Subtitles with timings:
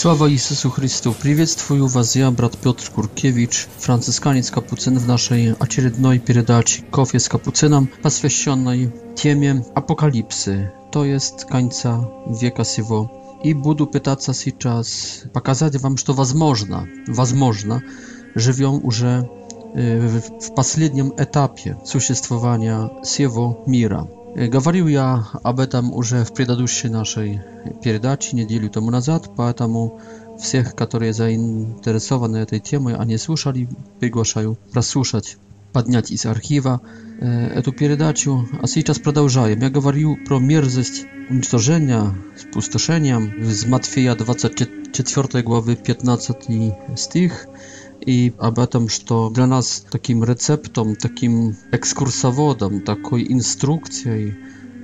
[0.00, 6.82] Sława Jezusu Chrystu, przywitaj was ja, brat Piotr Kurkiewicz, franciszkaniec kapucyn w naszej acierednej передаczy
[6.90, 8.88] Kofie z kapucynem, poświęconej
[9.22, 12.06] temie apokalipsy, to jest końca
[12.42, 13.08] wieka siewo
[13.44, 14.88] I budu pytać się si czas,
[15.32, 17.80] pokazać wam, że to was można, was można,
[18.36, 19.24] żywią już y,
[19.74, 24.06] w, w, w etapie существowania siewo mira.
[24.36, 27.42] Говорил я об этом уже в предыдущей нашей
[27.82, 30.00] передаче неделю тому назад, поэтому
[30.40, 35.36] всех, которые заинтересованы этой темой, они слушали, приглашаю прослушать,
[35.72, 36.80] поднять из архива
[37.20, 38.48] эту передачу.
[38.62, 39.60] А сейчас продолжаем.
[39.60, 46.36] Я говорил про мерзость уничтожения с пустошением из Матфея 24 главы 15
[46.96, 47.46] стих
[48.06, 48.98] i aby tym, że
[49.32, 54.12] dla nas takim receptą, takim ekskursowodem, takiej instrukcją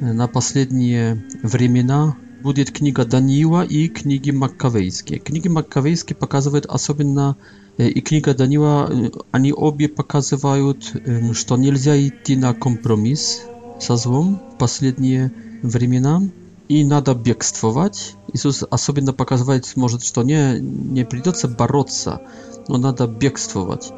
[0.02, 2.12] e, na ostatnie времена
[2.44, 5.18] będzie kniga Daniła i książki Makkawejskie.
[5.18, 7.34] Książki Makkawejskie pokazują особенно
[7.78, 8.88] i kniga Daniła,
[9.32, 11.28] oni obie pokazują, że nie
[11.72, 13.40] można iść na kompromis
[13.80, 15.30] ze złem w ostatnie
[15.64, 16.28] времена
[16.68, 22.18] i nada biegstwować, Jezus, a sobie napakazywać może, czy to nie, nie pridoce baroca,
[22.68, 23.92] no nada biegstwować.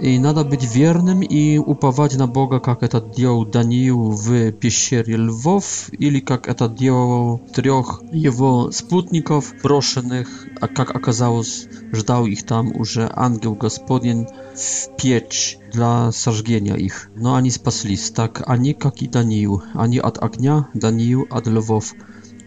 [0.00, 5.90] И надо быть верным и уповать на Бога, как это делал Даниил в пещере львов,
[5.92, 13.10] или как это делал трех его спутников, брошенных, а как оказалось, ждал их там уже
[13.12, 17.10] ангел Господень в печь для сожжения их.
[17.16, 21.92] Но они спаслись, так они, как и Даниил, они от огня, Даниил от львов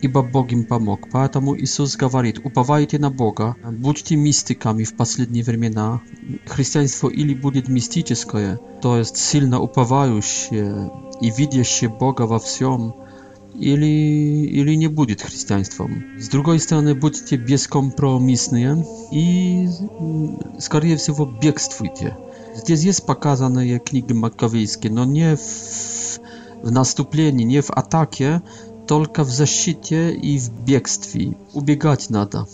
[0.01, 1.07] ибо Бог им помог.
[1.11, 6.01] Поэтому Иисус говорит, уповайте на Бога, будьте мистиками в последние времена.
[6.45, 10.91] Христианство или будет мистическое, то есть сильно уповающее
[11.21, 12.95] и видящее Бога во всем,
[13.53, 16.03] или, или не будет христианством.
[16.19, 19.67] С другой стороны, будьте бескомпромиссные и,
[20.59, 22.17] скорее всего, бегствуйте.
[22.55, 25.39] Здесь есть показанные книги Маковейские, но не в,
[26.63, 28.41] в наступлении, не в атаке,
[28.91, 31.33] только в защите и в бегстве.
[31.53, 32.45] Убегать надо.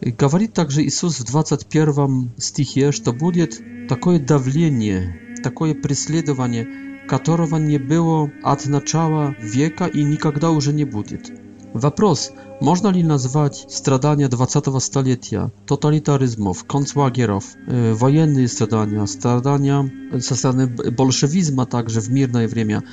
[0.00, 6.66] Говорит также Иисус в 21 стихе, что будет такое давление, такое преследование,
[7.08, 11.30] которого не было от начала века и никогда уже не будет.
[11.74, 19.90] Вопрос, можно ли назвать страдания 20 столетия, тоталитаризмов, концлагеров, э, военные страдания, страдания
[20.20, 22.84] со стороны большевизма также в мирное время,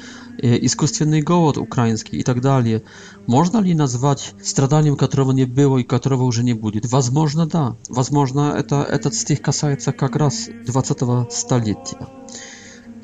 [0.41, 2.84] э, искусственный голод украинский и так далее,
[3.28, 6.86] можно ли назвать страданием, которого не было и которого уже не будет?
[6.92, 7.78] Возможно, да.
[7.88, 12.07] Возможно, это, этот стих касается как раз 20 столетия.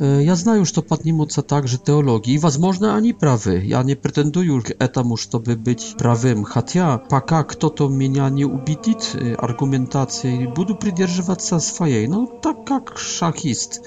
[0.02, 3.62] E, ja znaję już to Patnimoca także teologii, возможно, ani prawy.
[3.66, 6.44] Ja nie pretenduję że etamu, żeby być prawym.
[6.44, 12.10] Chatia, paka, kto to mnie nie ubitit e, argumentacji, budu przydierżywać się swojej.
[12.10, 13.82] No, tak jak szachist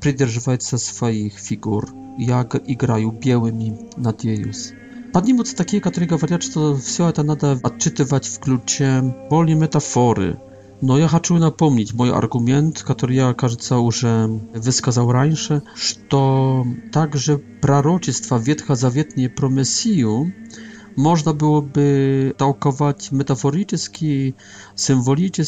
[0.00, 1.86] przydierżywać się swoich figur.
[2.18, 4.72] Jak igrają białymi nad jejus.
[5.12, 10.36] Patnimoca takie, które mówią, to wszystko to nada odczytywać w klucie wolnej metafory.
[10.84, 18.36] Но я хочу напомнить мой аргумент, который я, кажется, уже высказал раньше, что также пророчества
[18.36, 20.32] ветхозаветные про Мессию
[20.96, 23.52] można byłoby tałkować metaforyczny,
[24.76, 25.44] symboliczny,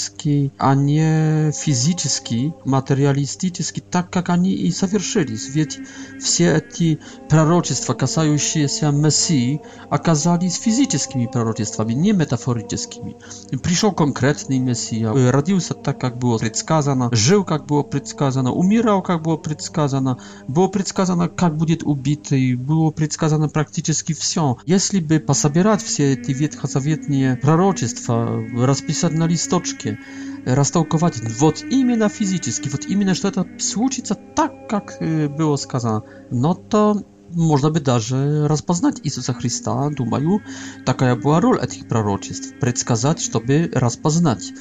[0.59, 1.25] a nie
[1.63, 5.37] fizyczny, materialistyczny, tak jak oni i zawierzyli.
[5.51, 5.81] Wiecie,
[6.21, 6.97] wszystkie te
[7.29, 9.59] proroctwa kasające się Mesji
[9.91, 13.15] okazali się fizycznymi proroctwami, nie metaforycznymi.
[13.63, 19.23] Przyszedł konkretny Messia, radził się tak, jak było przedskazano, żył, jak było przedskazano, umierał, jak
[19.23, 20.17] było przedskazano,
[20.49, 24.57] było przedskazano, jak będzie ubity, było przedskazano praktycznie wszystko.
[24.67, 29.99] Jeśli by собирать все эти ветхозаветные пророчества, расписать на листочке,
[30.47, 37.03] растолковать вот именно физически, вот именно что это случится так, как было сказано, но то
[37.33, 40.41] можно бы даже распознать Иисуса Христа, думаю,
[40.87, 44.53] такая была роль этих пророчеств, предсказать, чтобы распознать,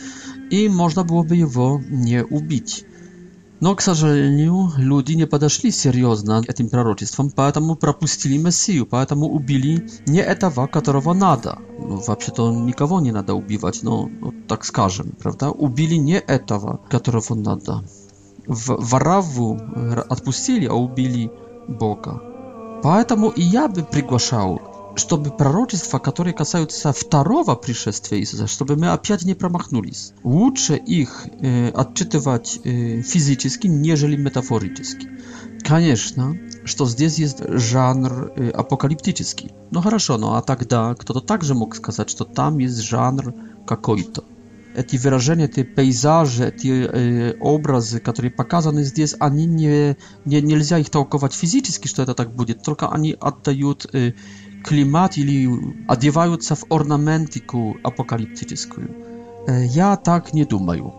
[0.49, 2.85] и можно было бы его не убить.
[3.63, 9.87] Но, к сожалению, люди не подошли серьезно к этим пророчествам, поэтому пропустили Мессию, поэтому убили
[10.05, 11.59] не этого, которого надо.
[11.79, 15.49] Ну, вообще-то никого не надо убивать, но ну, так скажем, правда?
[15.49, 17.85] Убили не этого, которого надо.
[18.47, 21.31] В Вараву э, отпустили, а убили
[21.69, 22.21] Бога.
[22.83, 24.59] Поэтому и я бы приглашал
[24.95, 30.13] чтобы пророчества, которые касаются второго пришествия Иисуса, чтобы мы опять не промахнулись.
[30.23, 35.09] Лучше их э, отчитывать э, физически, нежели метафорически.
[35.65, 39.51] Конечно, что здесь есть жанр э, апокалиптический.
[39.71, 43.33] Ну хорошо, ну а тогда кто-то также мог сказать, что там есть жанр
[43.65, 44.23] какой-то.
[44.75, 50.89] Эти выражения, эти пейзажи, эти э, образы, которые показаны здесь, они не, не, нельзя их
[50.89, 54.13] толковать физически, что это так будет, только они отдают э,
[54.63, 55.49] климат или
[55.87, 58.89] одеваются в орнаментику апокалиптическую.
[59.47, 60.93] Я так не думаю.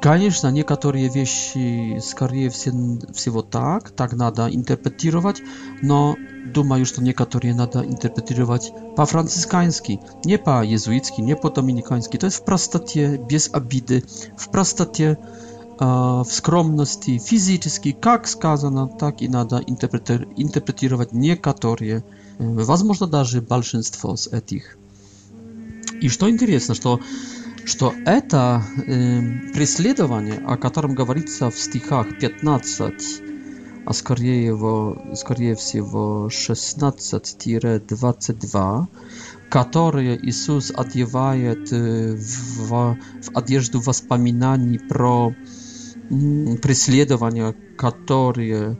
[0.00, 5.42] Конечно, некоторые вещи, скорее всего, так, так надо интерпретировать,
[5.82, 6.14] но
[6.54, 12.18] думаю, что некоторые надо интерпретировать по-францискански, не по-езуитски, не по-доминикански.
[12.18, 14.04] То есть в простоте, без обиды,
[14.36, 15.18] в простоте,
[15.80, 22.04] в скромности, физически, как сказано, так и надо интерпретировать некоторые вещи.
[22.40, 24.76] возможно даже большинство из этих.
[26.00, 26.98] И что интересно, что
[27.66, 29.20] что это э,
[29.52, 33.22] преследование, о котором говорится в стихах 15,
[33.84, 38.86] а скорее, его, скорее всего 16-22,
[39.50, 42.96] которые Иисус одевает э, в, в
[43.34, 45.34] одежду воспоминаний про э,
[46.62, 48.78] преследования, которые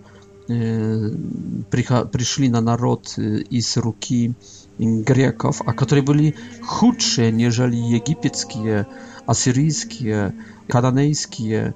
[1.69, 4.35] пришли на народ из руки
[4.79, 8.87] греков, а которые были худшие, нежели египетские,
[9.26, 10.35] ассирийские,
[10.69, 11.75] кананейские,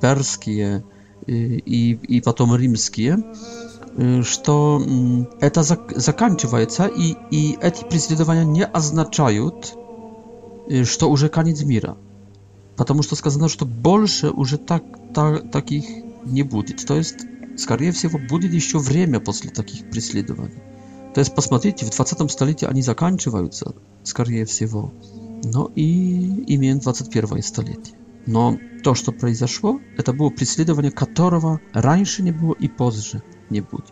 [0.00, 0.82] перские
[1.26, 3.18] и, и потом римские,
[4.22, 4.82] что
[5.40, 9.74] это заканчивается, и, и эти преследования не означают,
[10.84, 11.96] что уже конец мира.
[12.76, 14.82] Потому что сказано, что больше уже так,
[15.14, 15.84] так, таких
[16.24, 16.86] не будет.
[16.86, 17.16] То есть
[17.58, 20.54] Скорее всего, будет еще время после таких преследований.
[21.12, 23.74] То есть, посмотрите, в 20 столетии они заканчиваются,
[24.04, 24.94] скорее всего,
[25.42, 27.96] но и имеем 21 столетие.
[28.26, 33.86] Но то, что произошло, это было преследование, которого раньше не было и позже не будет.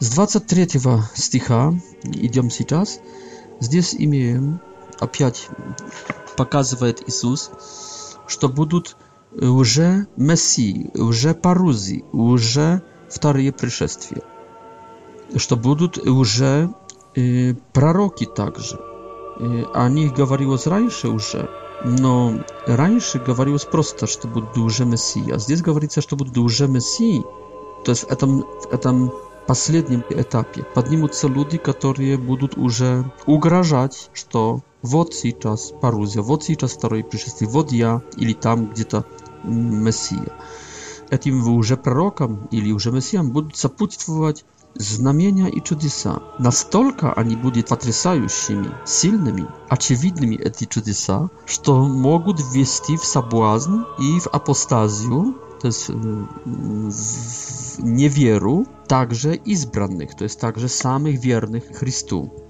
[0.00, 0.66] С 23
[1.14, 1.74] стиха
[2.04, 2.98] идем сейчас.
[3.60, 4.58] Здесь имеем,
[4.98, 5.48] опять
[6.38, 7.50] показывает Иисус,
[8.26, 8.96] что будут
[9.34, 12.82] уже мессии, уже парузи, уже
[13.12, 14.22] вторые пришествия.
[15.36, 16.70] Что будут уже
[17.14, 18.76] э, пророки также.
[19.38, 21.48] Э, о них говорилось раньше уже,
[21.84, 25.30] но раньше говорилось просто, что будут уже Мессии.
[25.30, 27.22] А здесь говорится, что будут уже Мессии.
[27.84, 29.12] То есть в этом, в этом
[29.46, 37.02] последнем этапе поднимутся люди, которые будут уже угрожать, что вот сейчас парузия, вот сейчас второе
[37.02, 39.04] пришествие, вот я или там где-то
[39.44, 40.32] Мессия.
[41.12, 46.22] Этим вы уже пророкам или уже мессиям будут сопутствовать знамения и чудеса.
[46.38, 54.26] Настолько они будут потрясающими, сильными, очевидными эти чудеса, что могут ввести в соблазн и в
[54.28, 62.41] апостазию, то есть в неверу, также избранных, то есть также самых верных Христу.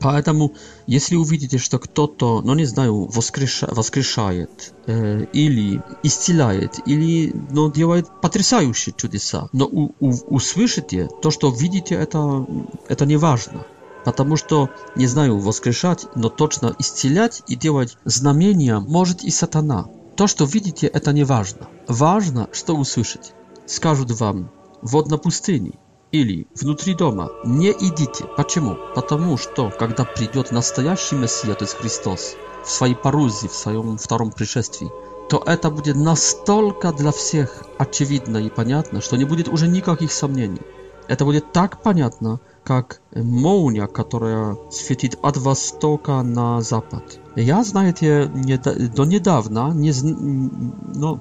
[0.00, 0.54] Поэтому,
[0.86, 8.08] если увидите, что кто-то, ну не знаю, воскреша, воскрешает э, или исцеляет, или ну, делает
[8.22, 12.46] потрясающие чудеса, но у, у, услышите то, что видите, это,
[12.88, 13.64] это не важно.
[14.04, 19.86] Потому что, не знаю, воскрешать, но точно исцелять и делать знамения может и сатана.
[20.16, 21.68] То, что видите, это не важно.
[21.86, 23.32] Важно, что услышите.
[23.66, 25.72] Скажут вам, вот на пустыне,
[26.12, 28.24] или внутри дома не идите.
[28.36, 28.76] Почему?
[28.94, 34.30] Потому что, когда придет настоящий Мессия, то есть Христос, в своей парузе, в своем втором
[34.32, 34.90] пришествии,
[35.28, 40.60] то это будет настолько для всех очевидно и понятно, что не будет уже никаких сомнений.
[41.06, 47.20] Это будет так понятно, как молния, которая светит от востока на запад.
[47.36, 51.20] Я, знаете, не, до недавно не, ну,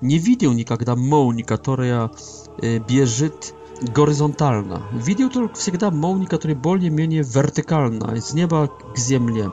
[0.00, 2.10] не видел никогда молнии, которая
[2.62, 4.82] э, бежит горизонтально.
[4.92, 9.52] Видеотолк всегда молнии, которые более-менее вертикально, с неба к земле.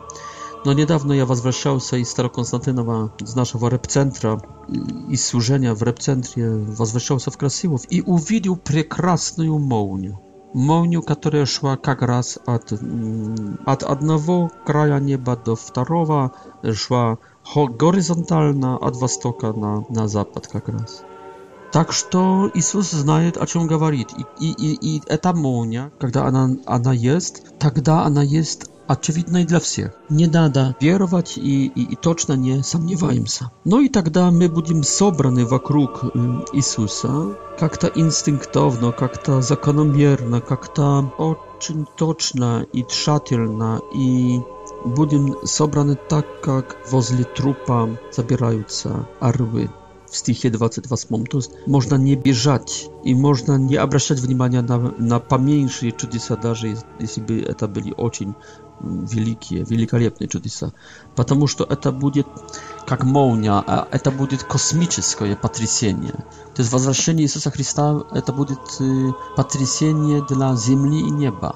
[0.66, 4.42] No niedawno ja возвращался из Староконстантинова, z naszego репцентра,
[5.12, 10.20] из служения в репцентре, возвращался в Красилов и увидел прекрасную молнию.
[10.56, 12.74] Молнию, которая шла как раз от,
[13.66, 16.32] от одного края неба до второго,
[16.74, 17.20] шла
[17.78, 21.04] горизонтально от востока на, на запад как раз.
[21.76, 24.08] Так что Иисус знает, о чем говорит.
[24.16, 29.92] И, и, и эта молния, когда она, она есть, тогда она есть очевидной для всех.
[30.08, 33.52] Не надо веровать и, и, и точно не сомневаемся.
[33.66, 36.02] Но и тогда мы будем собраны вокруг
[36.54, 44.40] Иисуса как-то инстинктовно, как-то закономерно, как-то очень точно и тщательно и
[44.86, 49.70] будем собраны так, как возле трупа собираются орлы
[50.10, 55.92] w stichie 22 smomtus, można nie bieżać i można nie obracać внимания na, na pamiętsze
[55.98, 57.22] cudzysa, nawet jeśli
[57.74, 58.34] byli ocień
[58.84, 60.72] mm, wielkie, wielkolepne cudzysa.
[61.16, 62.24] Ponieważ to będzie
[62.92, 66.12] jak mołnia, a to będzie kosmiczne patrycienie.
[66.54, 66.74] To jest
[67.18, 71.54] Jezusa Chrystusa, to będzie y, patrycienie dla ziemi i nieba.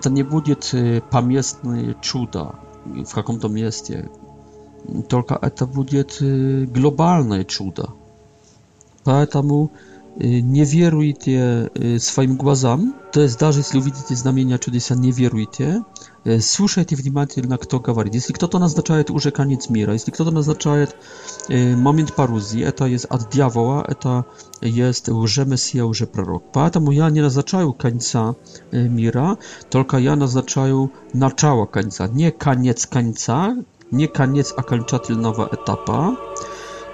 [0.00, 3.92] To nie będzie y, pamiętne cuda w jakimś to miejscu,
[5.08, 7.92] tylko to będzie y, globalne cuda.
[9.04, 9.66] Dlatego
[10.22, 12.92] y, nie wierujcie y, swoim głazam.
[13.12, 15.82] To jest, nawet jeśli widzicie znamienia cudesa, nie wierujcie.
[16.40, 18.10] Słuchajcie внимательно, kto mówi.
[18.12, 20.70] Jeśli kto to oznacza, to już koniec Jeśli kto to oznacza,
[21.76, 24.24] moment paruzji, to jest od diabła, to
[24.62, 26.42] jest już Mesja, już prorok.
[26.52, 28.34] Dlatego ja nie oznacza końca
[28.98, 29.36] świata,
[29.70, 30.64] tylko ja oznacza
[31.14, 32.06] na czoło końca.
[32.14, 33.54] Nie koniec końca,
[33.90, 36.16] не конец окончательного этапа,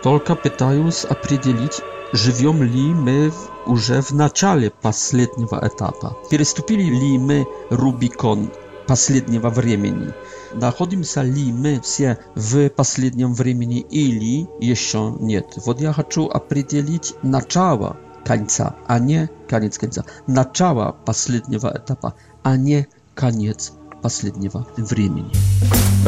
[0.02, 1.80] только пытаюсь определить,
[2.12, 3.32] живем ли мы
[3.66, 8.50] уже в начале последнего этапа, переступили ли мы Рубикон
[8.86, 10.12] последнего времени,
[10.54, 15.54] находимся ли мы все в последнем времени или еще нет.
[15.64, 20.04] Вот я хочу определить начало конца, а не конец конца.
[20.28, 23.72] Начало последнего этапа, а не конец
[24.02, 25.32] последнего времени.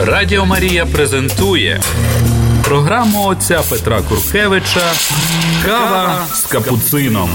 [0.04, 1.80] Радіо Марія презентує
[2.64, 4.80] програму отця Petra Куркевича
[5.66, 7.28] Kawa z капуцином.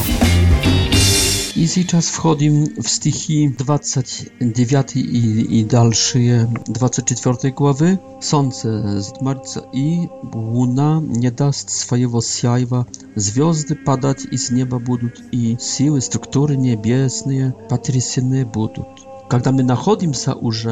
[1.58, 7.98] I teraz wchodzimy w stichy 29 i, i dalsze 24 głowy.
[8.22, 10.08] Słońce zmarca i
[10.54, 12.86] luna nie dast swojego siajwa.
[13.16, 18.84] Związdy padać i z nieba będą i siły, struktury niebieskie potrzęsione będą.
[19.32, 20.66] Kiedy my znajdujemy się już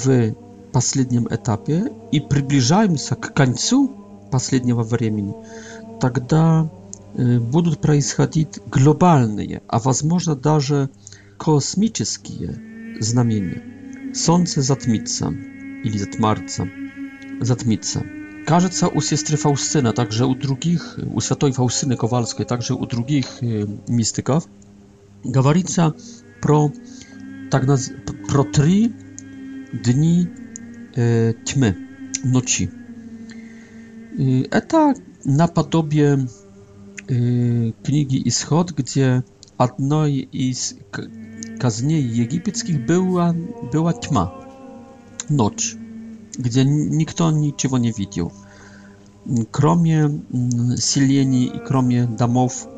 [0.00, 0.06] w
[0.76, 3.94] последнем этапе и приближаемся к концу
[4.30, 5.34] последнего времени,
[6.02, 6.70] тогда
[7.14, 10.90] будут происходить глобальные, а возможно даже
[11.38, 12.58] космические
[13.00, 13.62] знамения.
[14.14, 16.68] Солнце затмится или затмарится,
[17.40, 18.02] затмится.
[18.46, 24.44] Кажется, у сестры Фауstyny, также у других, у Святой Фауstyny Ковальской, также у других мистиков,
[25.24, 25.94] говорится
[26.42, 26.70] про,
[27.50, 27.64] так,
[28.28, 28.92] про три
[29.72, 30.28] дни
[30.98, 31.74] E, tmy,
[32.24, 32.68] noci.
[34.18, 36.24] E, Eta napadobie e,
[37.82, 39.22] knigi Ischod, gdzie
[39.60, 40.74] jednej z
[41.58, 43.32] kaznie egipskich była,
[43.72, 44.30] była tma,
[45.30, 45.76] noc,
[46.38, 48.30] gdzie nikt niczego nie widział.
[49.50, 52.68] Kromie mm, silieni i kromie domów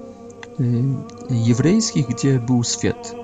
[1.47, 3.15] jewryjskich, gdzie był świat.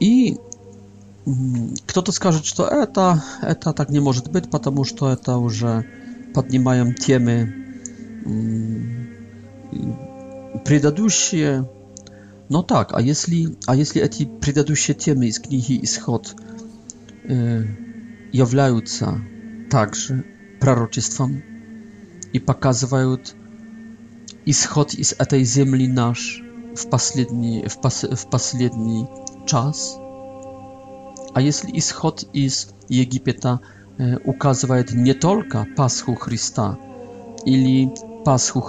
[0.00, 0.36] I
[1.86, 5.84] Кто-то скажет, что это, это так не может быть, потому что это уже
[6.34, 7.52] поднимаем темы
[10.64, 11.68] предыдущие.
[12.48, 16.34] Но так, а если, а если эти предыдущие темы из книги Исход
[17.24, 17.62] э,
[18.32, 19.20] являются
[19.70, 20.24] также
[20.60, 21.42] пророчеством
[22.32, 23.34] и показывают
[24.46, 26.42] исход из этой земли наш
[26.74, 29.06] в последний, в пос, в последний
[29.46, 29.98] час,
[31.34, 33.58] a jeśli schod z Egipta
[34.00, 36.76] e, ukazuje nie tylko paschu Chrysta,
[37.44, 37.90] ili
[38.24, 38.62] paschu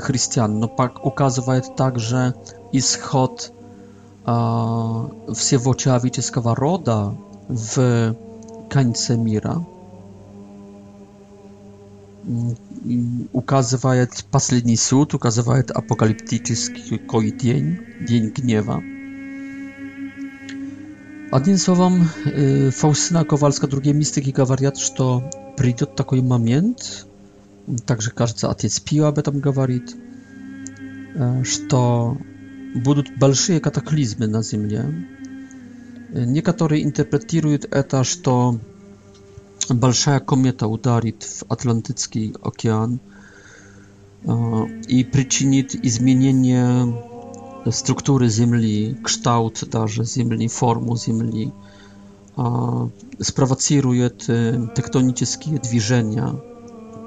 [0.00, 2.32] chrześcijan, no pak ukazuje także
[2.80, 3.52] schod
[5.36, 6.54] wszystkiego człowieczeskiego
[7.50, 7.76] w
[8.72, 9.60] końcu mira.
[13.32, 16.56] Ukazuje ostatni sąd, ukazuje apokaliptyczny
[17.40, 17.76] dzień,
[18.08, 18.80] dzień gniewa.
[21.34, 22.08] Одним словом,
[22.70, 27.08] Фаустина Ковальска, другие мистики говорят, что придет такой момент,
[27.86, 29.96] также, кажется, отец Пио об этом говорит,
[31.42, 32.16] что
[32.76, 35.08] будут большие катаклизмы на Земле.
[36.10, 38.60] Некоторые интерпретируют это, что
[39.68, 43.00] большая комета ударит в Атлантический океан
[44.86, 46.94] и причинит изменение
[47.72, 51.50] struktury ziemli, kształt także ziemli, formu ziemli,
[53.22, 54.32] sprowocuje te
[54.74, 55.26] tektonickie
[55.62, 56.34] движenia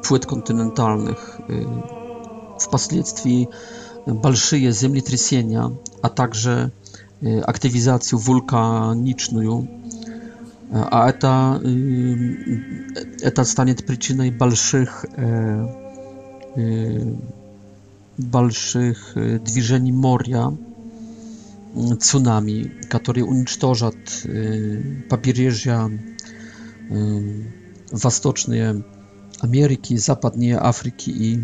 [0.04, 1.66] płyt kontynentalnych, y,
[2.60, 3.48] w pasliectwi
[4.08, 5.70] balszyje ziemli trysienia,
[6.02, 6.70] a także
[7.24, 9.68] y, aktywizację wulkaniczną,
[10.74, 12.62] a eta, y,
[13.24, 15.68] eta stanie przyczyną balszych e,
[18.18, 19.14] больших
[19.46, 20.54] движений моря,
[22.02, 23.96] цунами, которые уничтожат
[25.10, 25.92] побережья
[27.92, 28.84] Восточной
[29.40, 31.40] Америки, Западной Африки и,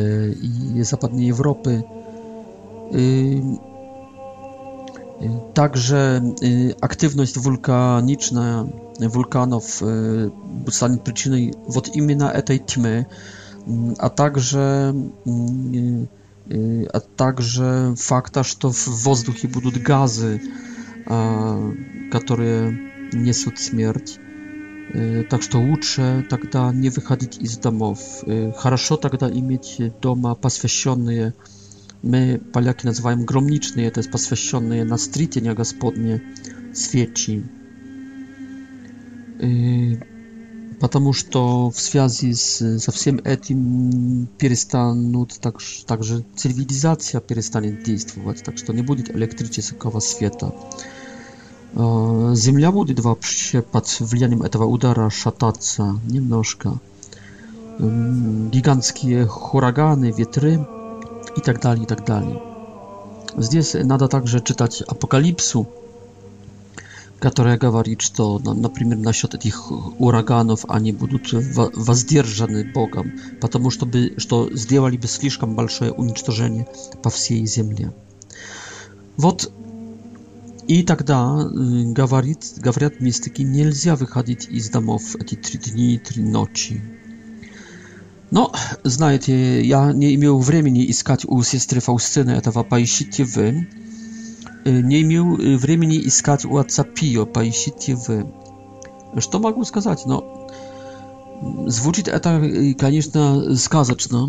[0.00, 1.82] и Западной Европы.
[5.54, 6.20] Także
[6.80, 8.66] aktywność wulkaniczna
[9.00, 9.82] wulkanów
[10.70, 13.04] stanie przyczyną od imienia tej tmy,
[14.00, 14.92] a także
[16.92, 20.40] a также факта, что в воздухе будут газы,
[22.10, 22.78] которые
[23.12, 24.18] несут смерть.
[25.30, 27.98] Так что лучше тогда не выходить из домов.
[28.56, 31.32] Хорошо тогда иметь дома посвященные,
[32.02, 36.20] мы, поляки, называем громничные, то есть посвященные на стритение Господне
[36.74, 37.44] свечи
[40.82, 48.58] потому что в связи с, со всем этим перестанут так, также цивилизация перестанет действовать, так
[48.58, 50.52] что не будет электрического света.
[51.76, 56.80] Земля будет вообще под влиянием этого удара шататься немножко.
[57.78, 60.66] Гигантские хураганы, ветры
[61.36, 62.42] и так далее, и так далее.
[63.36, 65.68] Здесь надо также читать Апокалипсу,
[67.22, 74.50] которые говорит, что, например, насчет этих ураганов они будут воздержаны Богом, потому что, бы, что
[74.52, 76.66] сделали бы слишком большое уничтожение
[77.00, 77.92] по всей земле.
[79.16, 79.52] Вот
[80.66, 86.82] и тогда говорит, говорят мистики, нельзя выходить из домов эти три дни и три ночи.
[88.32, 88.52] Но,
[88.82, 93.68] знаете, я не имел времени искать у сестры Фаустины этого, поищите вы
[94.64, 98.32] не имел времени искать у отца Пио, поищите вы.
[99.18, 100.04] Что могу сказать?
[100.06, 100.46] Но
[101.66, 102.40] звучит это,
[102.78, 104.28] конечно, сказочно.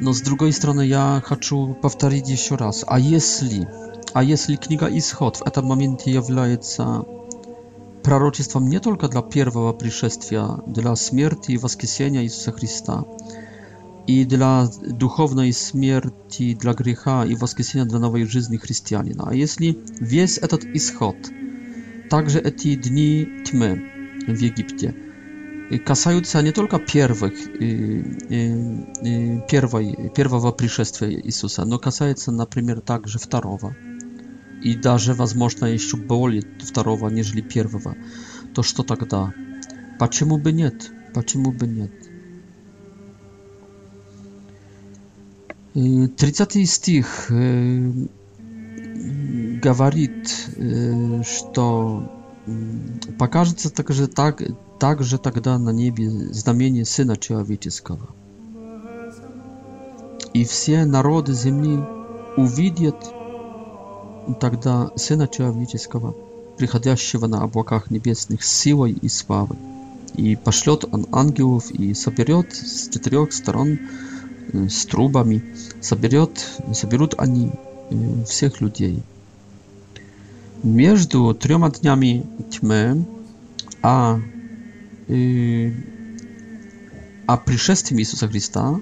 [0.00, 2.84] Но с другой стороны, я хочу повторить еще раз.
[2.86, 3.68] А если,
[4.12, 7.04] а если книга Исход в этом моменте является
[8.02, 13.04] пророчеством не только для первого пришествия, для смерти и воскресения Иисуса Христа,
[14.06, 19.24] i dla duchownej śmierci, dla grzecha i woskiesienia dla nowej żyzny chrześcijanina.
[19.26, 19.74] A jeśli
[20.10, 21.16] jest etat ischot,
[22.08, 23.80] także eti dni tmy
[24.28, 24.92] w Egipcie,
[25.84, 27.64] kasajuca nie tylko pierwszych, y,
[28.32, 28.34] y,
[29.06, 33.72] y, pierwszej, pierwszego przyszestwa Jezusa, no kasajuca na przykład także wtarowa
[34.62, 37.94] i darze возможно jeszcze boli wtarowa, niżeli pierwowa,
[38.54, 39.30] to co tak da?
[39.98, 40.70] Dlaczego by nie?
[41.14, 41.88] Dlaczego by nie?
[45.76, 47.90] 30 стих э,
[49.62, 52.10] говорит, э, что
[53.18, 54.40] покажется также, так,
[54.78, 58.08] также тогда на небе знамение Сына Человеческого.
[60.32, 61.78] И все народы земли
[62.38, 63.04] увидят
[64.40, 66.16] тогда Сына Человеческого,
[66.56, 69.58] приходящего на облаках небесных силой и славой.
[70.14, 73.78] И пошлет он ангелов и соберет с четырех сторон
[74.52, 75.42] с трубами,
[75.80, 77.52] соберет, соберут они
[78.26, 79.02] всех людей.
[80.62, 83.04] Между тремя днями тьмы,
[83.82, 84.18] а,
[85.08, 85.70] э,
[87.26, 88.80] а пришествием Иисуса Христа,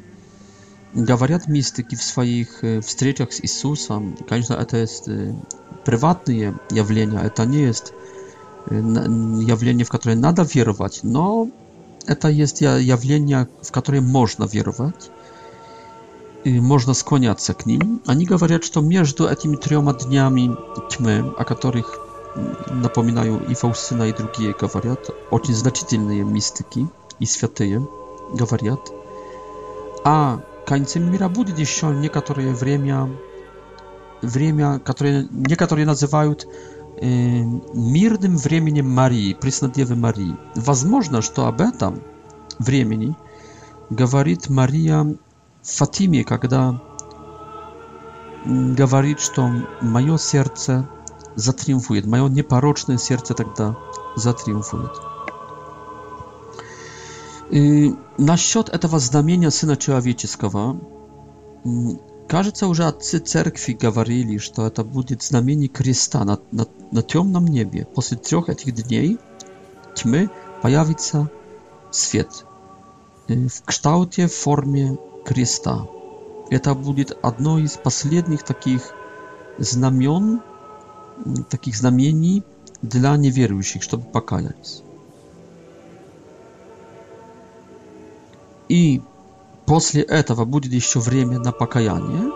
[0.95, 5.09] говорят мистики в своих встречах с Иисусом, конечно, это есть
[5.85, 7.93] приватные явления, это не есть
[8.71, 11.51] явление, в которое надо веровать, но
[12.07, 15.11] это есть явление, в которое можно веровать.
[16.47, 17.99] Y, można skłaniać się k nim.
[18.07, 20.57] Oni mówią, że to między tymi trzema dniami
[20.91, 21.87] tmy, a których
[22.37, 24.81] mm, napominają i Faustyna, i drugie mówią,
[25.31, 26.87] bardzo znaczące mistyki
[27.21, 27.85] i świętyje
[28.35, 28.91] gawariat,
[30.05, 32.63] a kańcem końcem mira będzie jeszcze niektóre czas,
[34.95, 36.35] które niektórzy nazywają y,
[37.75, 40.35] mirnym czasem Marii, Prysnadiewy Marii.
[40.87, 41.73] Możliwe, że to o tym
[42.67, 42.85] czasie
[44.25, 45.05] mówi Maria
[45.65, 46.81] в Фатиме, когда
[48.45, 49.49] говорит, что
[49.81, 50.87] мое сердце
[51.37, 53.75] затриумфует, мое непорочное сердце тогда
[54.15, 54.91] затриумфует.
[57.51, 60.77] И насчет этого знамения Сына Человеческого,
[62.29, 67.87] кажется, уже отцы церкви говорили, что это будет знамение креста на, на, на темном небе.
[67.95, 69.19] После трех этих дней
[69.95, 70.29] тьмы
[70.63, 71.31] появится
[71.91, 72.45] свет
[73.29, 75.87] в кштауте, в форме креста.
[76.51, 78.95] Это будет одно из последних таких
[79.59, 80.41] знамен,
[81.49, 82.45] таких знамений
[82.83, 84.83] для неверующих, чтобы покаялись.
[88.69, 89.01] И
[89.67, 92.31] после этого будет еще время на покаяние,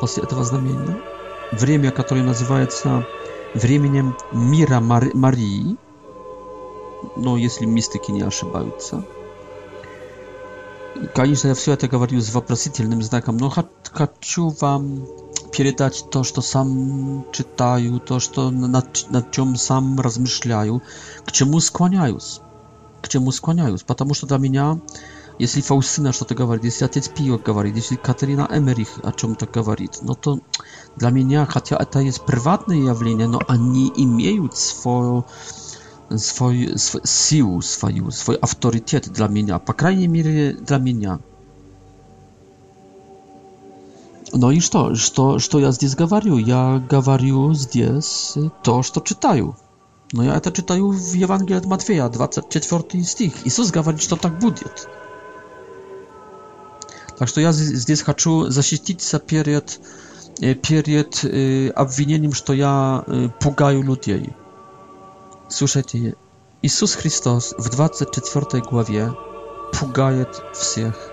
[0.00, 0.96] после этого знамения,
[1.52, 3.06] время, которое называется
[3.54, 5.76] временем мира Марии,
[7.16, 9.04] но если мистики не ошибаются–
[11.14, 13.50] Конечно, все это говорю с вопросительным знаком, но
[13.92, 15.06] хочу вам
[15.52, 20.82] передать то, что сам читаю, то, что над, над чем сам размышляю,
[21.24, 22.40] к чему склоняюсь.
[23.02, 24.80] К чему склоняюсь, потому что для меня,
[25.38, 30.14] если Фаустина что-то говорит, если отец Пио говорит, если Катерина Эмерих о чем-то говорит, но
[30.14, 30.40] то
[30.96, 35.24] для меня, хотя это есть приватные явления, но они имеют свое
[36.18, 40.30] swój, swój siłę, swoją, swój autorytet dla mnie, a po krajnej mierze
[40.66, 41.16] dla mnie.
[44.34, 46.38] No i to, Co, to ja здесь говорю?
[46.38, 49.54] Ja говорю здесь to, co czytaju.
[50.12, 53.42] No ja to czytaju w Ewangelii Matwieja, 24 stich.
[53.44, 54.64] Jezus mówi, tak tak że to tak będzie.
[57.18, 59.80] Także że ja здесь хочу защитить się перед
[60.62, 63.04] że обвинением, что я
[63.40, 64.30] пугаю людей
[65.50, 66.12] słyszycie
[66.62, 69.12] Jezus Chrystus w 24 głowie
[69.80, 71.10] pugaje wszystkich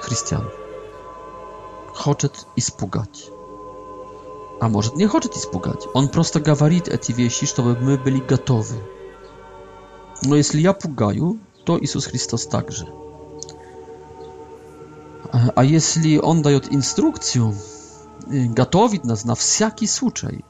[0.00, 0.44] chrześcijan.
[2.56, 3.30] i spugać,
[4.60, 5.88] A może nie i spugać.
[5.94, 7.12] On prosto mówi te rzeczy,
[7.56, 8.78] żeby my byli gotowi.
[10.22, 12.84] No jeśli ja pugaju, to Jezus Chrystus także.
[15.56, 17.52] A jeśli on daje instrukcję,
[18.32, 20.44] y, gotowi nas na wszelki przypadek,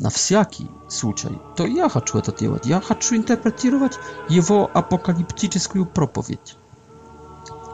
[0.00, 2.66] на всякий случай, то я хочу это делать.
[2.66, 3.98] Я хочу интерпретировать
[4.30, 6.56] его апокалиптическую проповедь.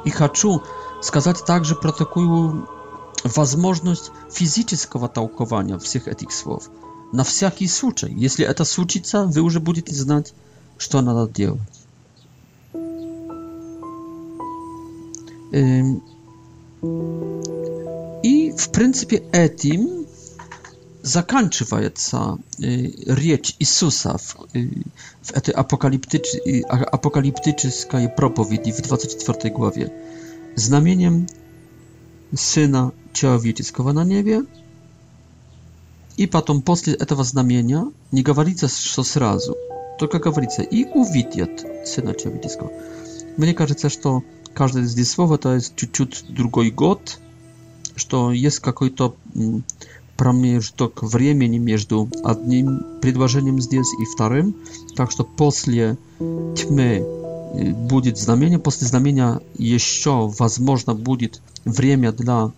[0.05, 0.63] И хочу
[1.03, 2.69] сказать также про такую
[3.25, 6.69] возможность физического толкования всех этих слов.
[7.13, 8.13] На всякий случай.
[8.13, 10.35] Если это случится, вы уже будете знать,
[10.79, 11.61] что надо делать.
[18.23, 20.06] И в принципе этим
[21.07, 24.37] заканчивается речь Иисуса в,
[25.23, 26.25] в этой апокалиптич,
[26.69, 29.93] апокалиптической проповеди в 24 главе
[30.57, 31.29] знамением
[32.35, 34.43] Сына Человеческого на небе.
[36.17, 39.57] И потом после этого знамения не говорится, что сразу,
[40.01, 42.73] только говорится и увидят Сына Человеческого.
[43.37, 47.21] Мне кажется, что каждое здесь слово то есть чуть-чуть другой год,
[47.95, 49.15] что есть какой-то
[50.17, 54.57] промежуток времени между одним предложением здесь и вторым.
[54.97, 62.53] Так что после тьмы э, будет знамение, после знамения еще, возможно, будет время для...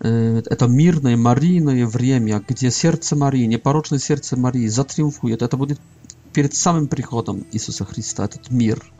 [0.00, 5.42] Э, это мирное, марийное время, где сердце Марии, непорочное сердце Марии затриумфует.
[5.42, 5.80] Это будет
[6.32, 8.82] перед самым приходом Иисуса Христа, этот мир–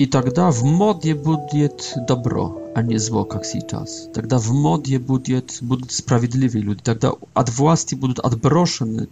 [0.00, 4.08] И тогда в моде будет добро, а не зло, как сейчас.
[4.14, 6.80] Тогда в моде будет, будут справедливые люди.
[6.82, 9.08] Тогда от власти будут отброшены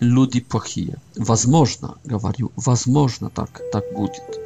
[0.00, 0.96] люди плохие.
[1.16, 4.40] Возможно, говорю, возможно так, так будет.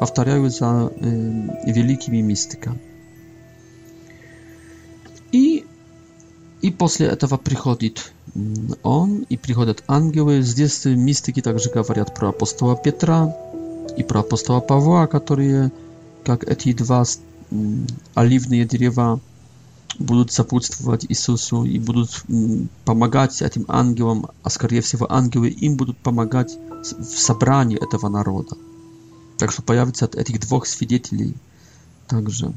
[0.00, 2.80] Повторяю за э, великими мистиками.
[5.32, 5.66] И,
[6.62, 8.10] и после этого приходит
[8.82, 10.40] он, и приходят ангелы.
[10.40, 13.36] Здесь мистики также говорят про апостола Петра,
[13.96, 15.70] и про апостола Павла, которые,
[16.24, 17.04] как эти два
[18.14, 19.20] оливные дерева,
[19.98, 22.24] будут сопутствовать Иисусу и будут
[22.84, 28.56] помогать этим ангелам, а скорее всего ангелы им будут помогать в собрании этого народа.
[29.38, 31.36] Так что появится от этих двух свидетелей
[32.08, 32.52] также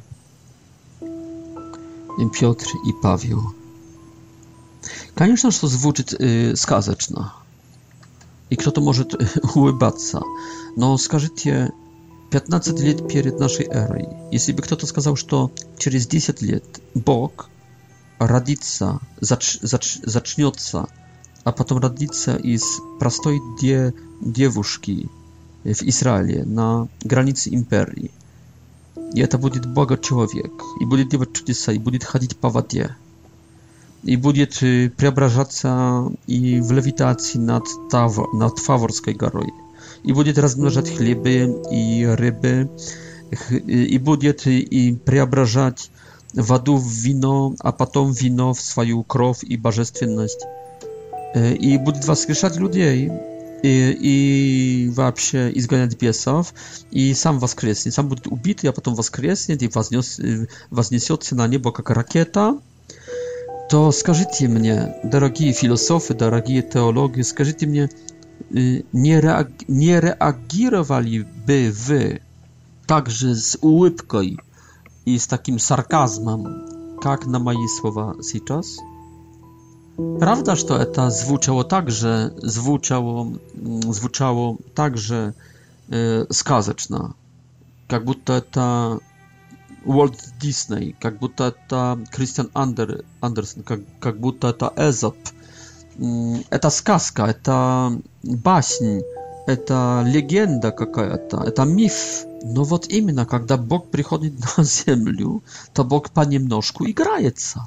[2.40, 3.54] Петр и Павел.
[5.16, 7.34] Конечно, что звучит э, сказочно.
[8.50, 9.14] и кто-то может
[9.56, 10.22] улыбаться.
[10.76, 11.72] Но скажите,
[12.32, 17.50] 15 лет перед нашей эрой, если бы кто-то сказал, что через 10 лет Бог
[18.20, 20.88] родится, зач, зач, зачнется,
[21.44, 22.64] а потом родится из
[23.00, 25.10] простой де, девушки
[25.64, 28.12] в Израиле на границе империи.
[29.14, 32.96] И это будет Бога человек, и будет делать чудеса, и будет ходить по воде.
[34.04, 34.48] i będzie
[34.98, 35.62] przeobrażać
[36.28, 39.48] i w lewitacji nad, Tawo, nad Faworskiej Garoj.
[40.04, 42.68] I będzie rozmnażać chleby i ryby.
[43.68, 45.90] I będzie i przeobrażać
[46.34, 50.38] wodę w wino, a potem wino w swoją krew i bożestwienność.
[51.36, 53.10] E, I będzie wskrzeszać ludzi i,
[54.02, 55.92] i w ogóle izganiać
[56.92, 57.92] I sam wskrzesnie.
[57.92, 59.66] Sam będzie ubity, a potem wskrzesnie i
[59.98, 62.54] e, wzniesie się na niebo jak rakieta
[63.68, 67.90] то скажите мне, дорогие философы, дорогие теологи, скажите мне,
[68.50, 69.50] не, реаг...
[69.68, 72.22] не реагировали бы вы
[72.86, 74.40] также с улыбкой
[75.06, 78.78] и с таким сарказмом, как на мои слова сейчас?
[80.20, 83.26] Prawda, że to zwuczało także, zwuczało,
[83.92, 85.34] zwuczało także
[85.92, 87.14] e, skazeczna.
[87.88, 88.98] Как будто это
[89.88, 95.16] Walt Disney, как будто это Кристиан Андер, Андерсон, как, как будто это Эзоп.
[96.50, 99.02] Это сказка, это баснь,
[99.48, 102.26] это легенда какая-то, это миф.
[102.44, 105.42] Но вот именно, когда Бог приходит на землю,
[105.74, 107.66] то Бог понемножку играется.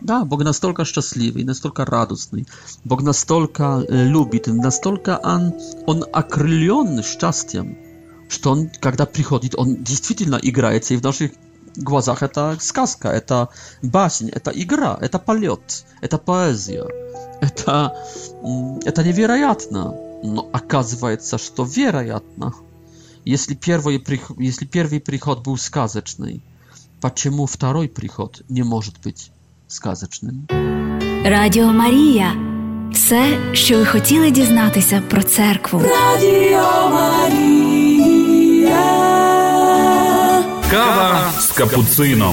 [0.00, 2.46] Да, Бог настолько счастливый, настолько радостный,
[2.84, 5.52] Бог настолько э, любит, настолько он,
[5.86, 7.76] он окрылен счастьем,
[8.30, 11.32] что он, когда приходит, он действительно играется и в наших
[11.76, 13.48] глазах это сказка, это
[13.82, 16.86] басень, это игра, это полет, это поэзия.
[17.40, 17.96] Это,
[18.84, 22.52] это невероятно, но оказывается, что вероятно.
[23.24, 26.42] Если первый, приход, если первый приход был сказочный,
[27.00, 29.32] почему второй приход не может быть
[29.68, 30.46] сказочным?
[30.50, 32.32] Радио Мария.
[32.94, 35.82] все, что вы хотели дознаться про Церковь.
[35.82, 37.59] Радіо Марія.
[40.70, 42.32] Kawa z kapucyną.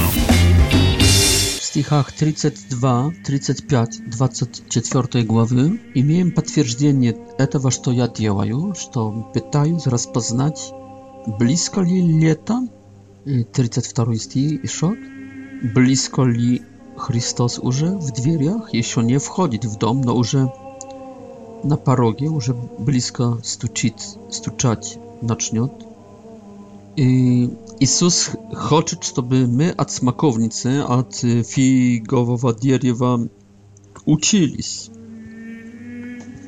[1.57, 9.79] W stichach 32, 35, 24 głowy i miałem potwierdzenie tego, co ja działaję, że pytają,
[9.79, 10.71] zaraz poznać,
[11.39, 12.61] blisko li lata,
[13.51, 14.05] 32
[14.63, 14.95] y, szok.
[15.75, 16.61] blisko li
[16.97, 18.61] Chrystus już w drzwiach,
[18.97, 20.35] on nie wchodzi w dom, no już
[21.63, 22.45] na parogie, już
[22.79, 23.93] blisko stuczyć,
[24.29, 25.59] stuczać, zacznie.
[26.99, 28.29] I y, Jezus
[28.67, 33.17] chce, żeby my od smakownicy, od figowego drzewa
[34.05, 34.63] uczyli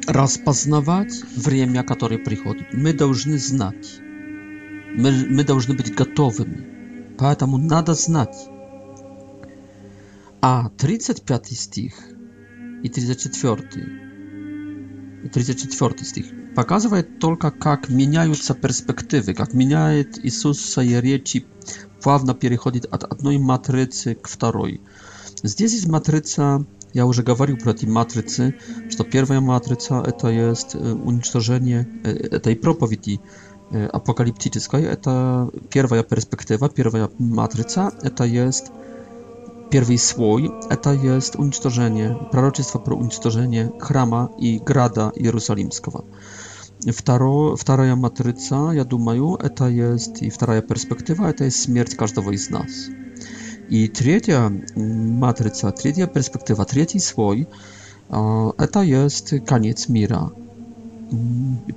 [0.08, 2.65] rozpoznawać время, które przychodzi.
[2.74, 4.00] My должны znać.
[4.98, 6.58] My, my должны być gotowymi.
[7.18, 8.30] Поэтому надо znać.
[10.42, 12.13] A 35 stich
[12.84, 13.70] i 34.
[15.34, 21.45] 34 stich показывает только, как меняются перспективы, как меняет Иисус свои речи,
[22.04, 24.82] плавно переходит от одной матрицы к второй.
[25.41, 28.56] Здесь есть матрица, я уже говорил про эти матрицы,
[28.89, 33.22] что первая матрица это есть уничтожение этой проповеди
[33.93, 38.65] апокалиптической, это первая перспектива, первая матрица, это есть
[39.72, 46.04] Pierwszy słój to jest unicztorzenie, proroctwo pro unicztorzenie chrama i grada jerozolimskiego.
[46.86, 52.50] Второ, вторая матрица, я думаю, это есть и вторая перспектива, это есть смерть каждого из
[52.50, 52.88] нас.
[53.68, 57.50] И третья матрица, третья перспектива, третий слой,
[58.08, 60.32] это есть конец мира,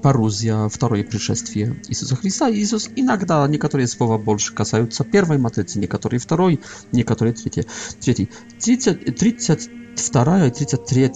[0.02, 2.48] парузия, второе пришествие Иисуса Христа.
[2.52, 6.60] Иисус иногда некоторые слова больше касаются первой матрицы, некоторые второй,
[6.92, 7.66] некоторые третьей.
[8.00, 8.30] Третий.
[8.62, 11.10] 30, 32 и 33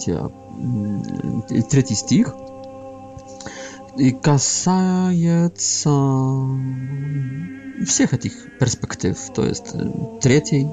[1.69, 2.33] третий стих–
[3.97, 5.51] и касается
[7.85, 9.73] всех этих перспектив, то есть
[10.21, 10.67] третьей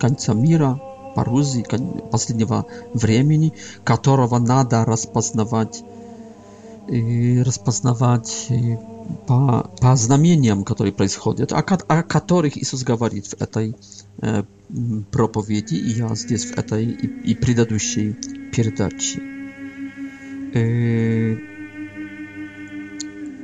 [0.00, 0.80] конца мира,
[1.14, 1.64] Парузи,
[2.10, 3.52] последнего времени,
[3.84, 5.84] которого надо распознавать
[6.88, 8.48] и распознавать
[9.28, 13.76] по, по знамениям, которые происходят, о, о которых Иисус говорит в этой
[14.22, 14.42] э,
[15.12, 18.14] проповеди, и я здесь в этой и, и предыдущей
[18.52, 19.20] передаче.
[20.54, 21.53] Э,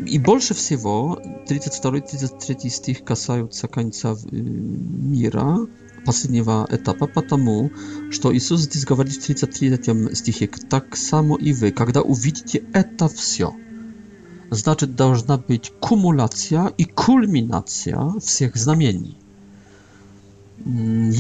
[0.06, 5.66] И больше всего 32-33 стих касаются конца мира,
[6.06, 7.70] последнего этапа, потому
[8.10, 13.54] что Иисус здесь говорит в 33 стихе, так само и вы, когда увидите это все,
[14.50, 19.14] значит должна быть kumulacja i kulminacja всех znamieni.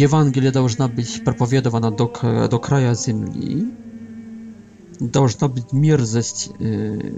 [0.04, 2.12] Ewangelia должна być propowiadowana do,
[2.50, 3.70] do kraja ziemi,
[5.00, 7.12] Должна быть мерзость э,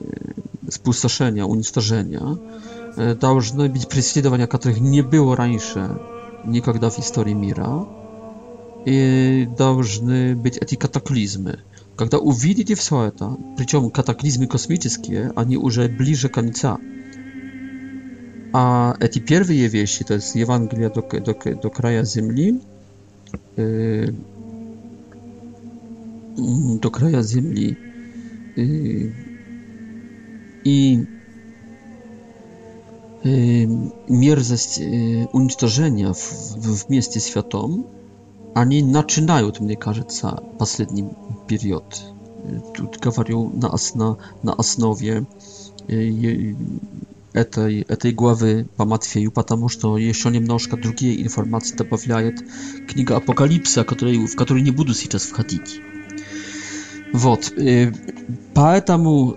[0.71, 2.39] спустошения, уничтожения.
[2.97, 5.99] Э, должны быть преследования, которых не было раньше
[6.45, 7.87] никогда в истории мира.
[8.87, 11.59] И должны быть эти катаклизмы.
[11.97, 16.79] Когда увидите все это, причем катаклизмы космические, они уже ближе к конца.
[18.53, 22.61] А эти первые вещи, то есть Евангелие до, до, до края Земли,
[23.57, 24.11] э,
[26.81, 27.77] do kraja ziemi
[28.59, 29.13] y,
[30.65, 30.99] i
[33.27, 33.69] y,
[34.11, 36.19] mierześć y, unicestwienia w,
[36.59, 37.85] w, w mieście światom,
[38.55, 40.05] ani zaczynają, to mnie każe,
[40.59, 41.05] ostatni
[41.47, 42.13] period.
[42.75, 42.87] Tu
[43.19, 45.23] mówią na, asna, na osnowie
[47.35, 52.31] e tej, e tej głowy po Matwieju, ponieważ to jeszcze niemnożka drugiej informacji dopowiada
[52.89, 55.63] Kniga Apokalipsa, w której nie będę teraz wchodzić.
[57.13, 57.53] Вот.
[58.55, 59.37] Поэтому,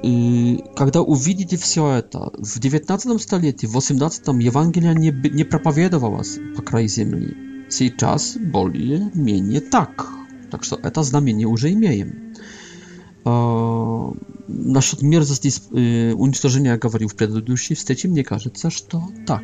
[0.75, 6.88] когда увидите все это, в 19 столетии, в 18 Евангелие не, не проповедовалось по краю
[6.88, 7.65] земли.
[7.69, 10.07] Сейчас более-менее так.
[10.51, 12.33] Так что это знамение уже имеем.
[14.47, 19.43] Насчет мерзости уничтожения я говорил в предыдущей встрече, мне кажется, что так.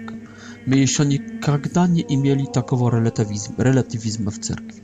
[0.65, 4.83] Мы еще никогда не имели такого релятивизма, релятивизма в церкви.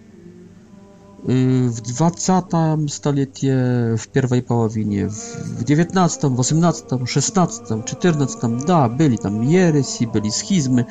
[1.29, 2.33] Y, w 20
[2.89, 3.57] stulecie,
[3.97, 5.07] w pierwszej połowinie,
[5.43, 10.85] w 19, 18, 16, 14, da, byli tam ереси, byli schizmy.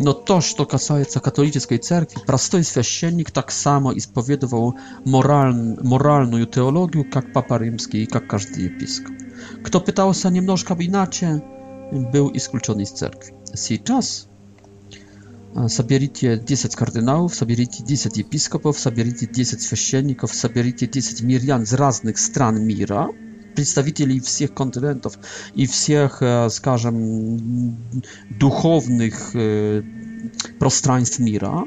[0.00, 4.72] No to, co касается katolickiej cerkwi, prosty święcennik tak samo исповедовал
[5.06, 9.12] moraln, moralną teologię, jak Papa Rzymski i jak każdy episkop.
[9.62, 11.28] Kto pytał się немножко inaczej,
[12.12, 13.32] był wykluczony z cerkwi.
[13.54, 14.29] Сейчас
[15.68, 22.62] Соберите 10 кардиналов, соберите 10 епископов, соберите 10 священников, соберите 10 мирян z разных стран
[22.64, 23.08] мира,
[23.56, 25.18] представителей всех континентов
[25.56, 27.74] и всех, скажем,
[28.38, 29.32] духовных
[30.60, 31.66] пространств мира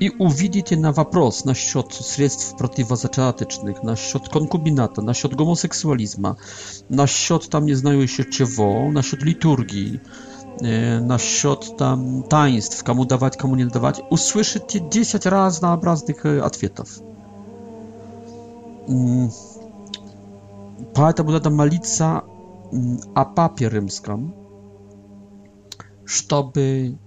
[0.00, 6.38] и увидите на вопрос насчет средств противозачаточных, насчет конкубината, насчет гомосексуализма,
[6.88, 10.00] насчет там не знаю еще чего, насчет литургии,
[10.60, 17.00] насчет там таинств, кому давать, кому не давать, услышите 10 разнообразных ответов.
[20.94, 22.22] Поэтому надо молиться
[23.14, 24.34] о Папе Римском,
[26.04, 26.98] чтобы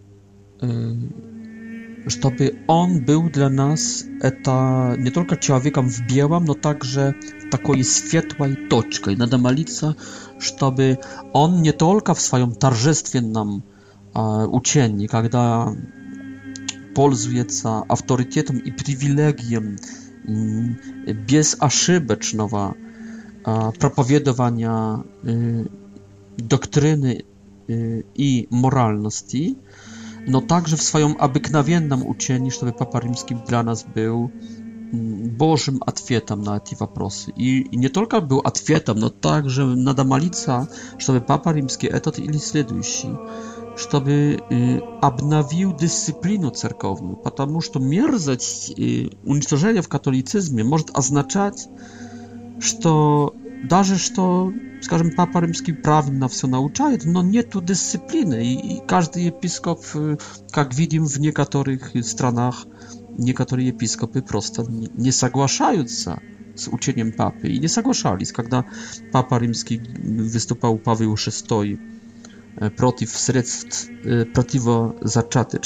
[2.05, 7.13] żeby On był dla nas eta, nie tylko człowiekiem w białym, no także
[7.51, 9.17] takiej światłej toczkiej.
[9.17, 9.93] Nada malica,
[10.59, 10.97] żeby
[11.33, 13.61] On nie tylko w swoim tarżestwiennym
[14.15, 15.37] e, uczeniu, kiedy
[17.07, 19.75] пользуется авторитетом и привилегием
[21.27, 22.73] безошибочного
[23.79, 24.99] проповедования
[26.37, 27.21] doktryny e,
[28.15, 29.55] i moralności
[30.27, 34.29] no także w swoją aby abyknawienną ucieni, żeby papa rzymski dla nas był
[34.93, 37.31] mm, Bożym atwietem na te prosy.
[37.37, 43.15] I, nie tylko był atwietem, no także nada malica, żeby papa rzymski etat ili следующий,
[43.91, 44.39] żeby
[45.01, 51.67] abnawił y, dyscyplinę cerkowną, ponieważ to mierzeć y, unicestwienie w katolicyzmie może oznaczać,
[52.59, 52.79] że
[53.67, 54.09] даже że
[54.81, 58.43] скажем, Папа Римский правильно все научает, но нету дисциплины.
[58.45, 59.83] И, и каждый епископ,
[60.51, 62.65] как видим в некоторых странах,
[63.17, 66.19] некоторые епископы просто не соглашаются
[66.55, 68.25] z uczeniem papy i nie zagłaszali.
[68.37, 68.63] Kiedy
[69.11, 71.77] papa rzymski występował Paweł VI
[72.57, 73.87] e, przeciw sredstw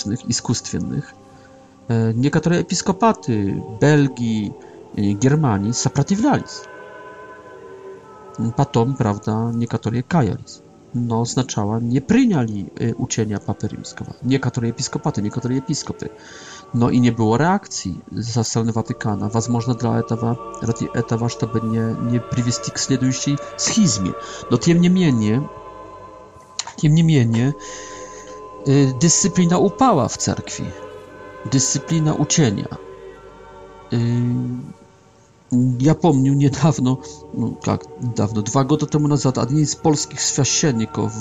[0.07, 1.13] e, i iskustwiennych,
[1.89, 4.51] e, niektóre episkopaty Belgii,
[5.21, 6.43] Germanii zapratiwlali
[8.57, 10.61] patom, prawda, niekatorie kajalis,
[10.95, 16.09] no oznaczała nie pryniali y, uczenia papy rzymskiego, niektóre episkopaty, niektóre episkopy.
[16.73, 19.29] No i nie było reakcji ze strony Watykana.
[19.29, 24.11] Возможно, dla etawa ради этого, чтобы nie не привести к следующей схизме.
[24.51, 25.41] Но tym не менее,
[26.81, 27.51] тем
[28.99, 30.63] dyscyplina upała w cerkwi.
[31.51, 32.67] Dyscyplina uczenia
[33.93, 33.97] y,
[35.79, 36.97] ja pomnił niedawno,
[37.33, 37.85] no jak
[38.15, 41.11] dawno, dwa godziny temu nazad, a jeden z polskich świaśnieników,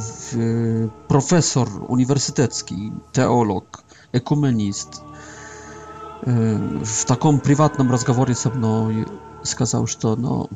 [1.08, 5.02] profesor uniwersytecki, teolog, ekumenist,
[6.26, 6.34] yy,
[6.86, 8.88] w takim prywatnym rozmowie ze mną
[9.44, 10.48] skazał, że to no,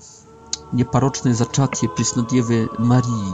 [0.72, 3.32] nieparoczne zaczatie Pisnodiewy Marii.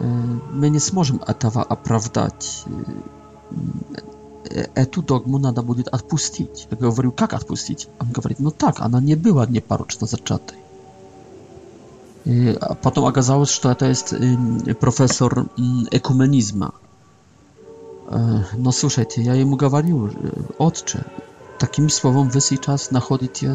[0.00, 0.06] Yy,
[0.52, 2.64] my nie możemy etawa oprawdać
[4.74, 6.68] эту догму надо будет отпустить.
[6.70, 7.88] Я говорю, как отпустить?
[7.98, 10.58] Он говорит, ну так, она не была непорочно зачатой.
[12.26, 14.12] И потом оказалось, что это есть
[14.78, 15.46] профессор
[15.90, 16.72] экуменизма.
[18.58, 20.08] No słuchajcie, ja jemu mówił,
[20.58, 21.04] odcze,
[21.58, 23.54] takim słowom wy сейчас находите,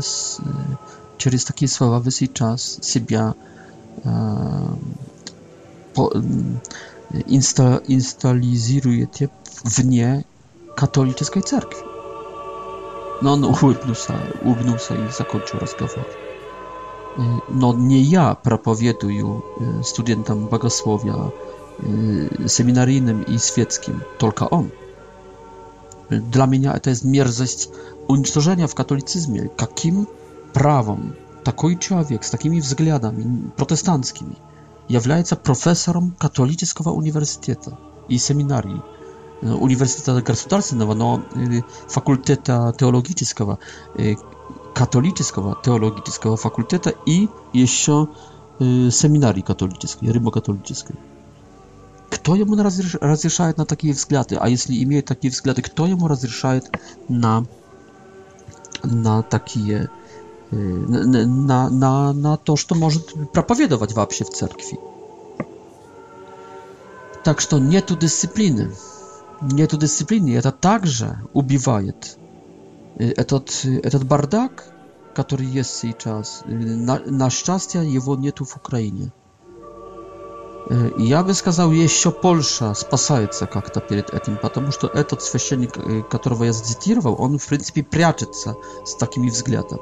[1.17, 3.33] через takie słowa wy сейчас себя
[7.27, 9.27] инсталлизируете
[9.65, 10.23] вне
[10.77, 11.83] katolickiej cerkwi.
[13.21, 15.99] No on uchłypnął się i zakończył rozmowę.
[15.99, 19.39] Y, no nie ja propowieduję
[19.81, 21.15] y, studentom bogosłowia
[22.45, 24.69] y, seminaryjnym i świeckim, tylko on.
[26.11, 27.69] Dla mnie to jest mierześć
[28.07, 29.47] unicestwienia w katolicyzmie.
[29.61, 30.05] Jakim
[30.53, 31.13] prawem
[31.43, 33.25] taki człowiek z takimi wzglądami
[33.55, 34.35] protestanckimi
[34.89, 37.71] jest profesorem katolickiego uniwersytetu
[38.09, 38.81] i seminarii?
[39.43, 43.57] Uniwersytetu Gospodarczego, no, no, no y, Fakulteta Teologicznego,
[43.99, 44.15] y,
[44.73, 45.23] katolicka
[45.63, 48.05] Teologicznego Fakulteta i jeszcze
[48.87, 50.99] y, Seminarii Katolickiego, Rymokatolickiego.
[52.09, 52.55] Kto jemu
[53.01, 54.41] rozrzeszaje na takie względy?
[54.41, 56.61] A jeśli imieje takie względy, kto jemu rozrzeszaje
[57.09, 57.43] na,
[58.83, 59.87] na takie.
[60.87, 62.99] Na, na, na, to, co może
[63.31, 64.77] propowiadować w w cerkwi.
[67.23, 68.69] Tak, że nie tu dyscypliny
[69.41, 72.17] нету дисциплины, это также убивает.
[72.97, 74.65] Этот, этот бардак,
[75.15, 79.11] который есть сейчас, на, на счастье его нету в Украине.
[80.97, 86.51] Я бы сказал, еще Польша спасается как-то перед этим, потому что этот священник, которого я
[86.53, 89.79] цитировал, он, в принципе, прячется с такими взглядами.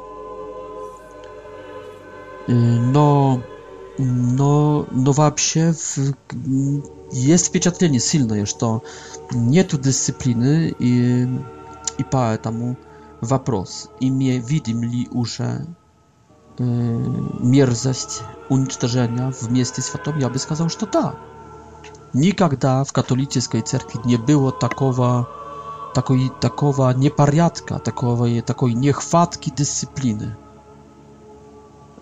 [2.47, 3.41] Но,
[3.97, 5.97] но, но вообще в,
[7.11, 8.83] есть впечатление сильное, что
[9.33, 11.27] nie tu dyscypliny i
[11.97, 12.75] i poetamu
[13.21, 15.65] wapros i mnie widim li usze
[16.59, 16.63] y,
[17.43, 18.07] mierześć
[18.49, 21.15] uniczterzenia w mieście światowym, ja by skazał, że to ta.
[22.13, 22.49] Nigdy
[22.85, 25.25] w katolickiej cerkwi nie było takowa
[25.93, 30.35] takiej takowa niepariatka, takowej takiej niechwatki dyscypliny.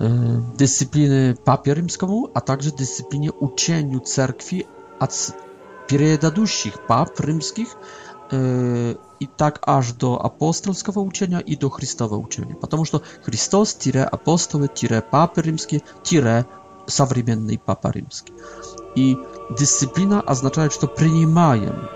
[0.01, 0.03] Y,
[0.57, 4.63] dyscypliny papierymską, a także dyscyplinie ucieniu cerkwi
[5.87, 7.67] предыдущих пап римских,
[8.33, 12.55] и так аж до апостольского учения и до Христового учения.
[12.55, 18.33] Потому что Христос-апостолы-папы римские-современный папа римский.
[18.95, 19.15] И
[19.51, 21.87] дисциплина означает, что принимаем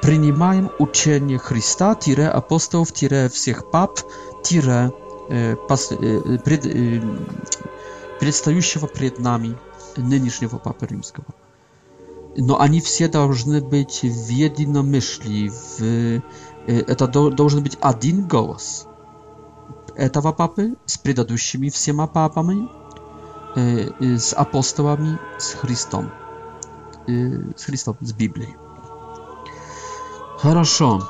[0.00, 3.98] принимаем учение Христа, тире апостолов, тире всех пап,
[4.44, 4.92] тире
[5.28, 7.02] э, пос, э, пред, э,
[8.20, 9.58] предстающего пред нами
[9.96, 11.26] нынешнего Папы Римского.
[12.36, 16.22] Но они все должны быть в единомышлии, в...
[16.66, 18.86] это должен быть один голос
[19.94, 22.68] этого папы с предыдущими всеми папами,
[23.56, 26.10] с апостолами, с Христом,
[27.06, 28.56] с Христом, с Библией.
[30.38, 31.08] Хорошо.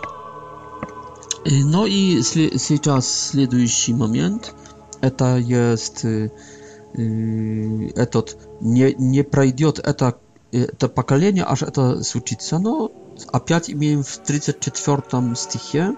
[1.46, 4.54] No i сейчас следующий момент.
[5.00, 10.16] Это есть этот не, не пройдет это
[10.62, 12.92] это поколение, аж это случится, но
[13.32, 15.96] опять имеем в 34 стихе,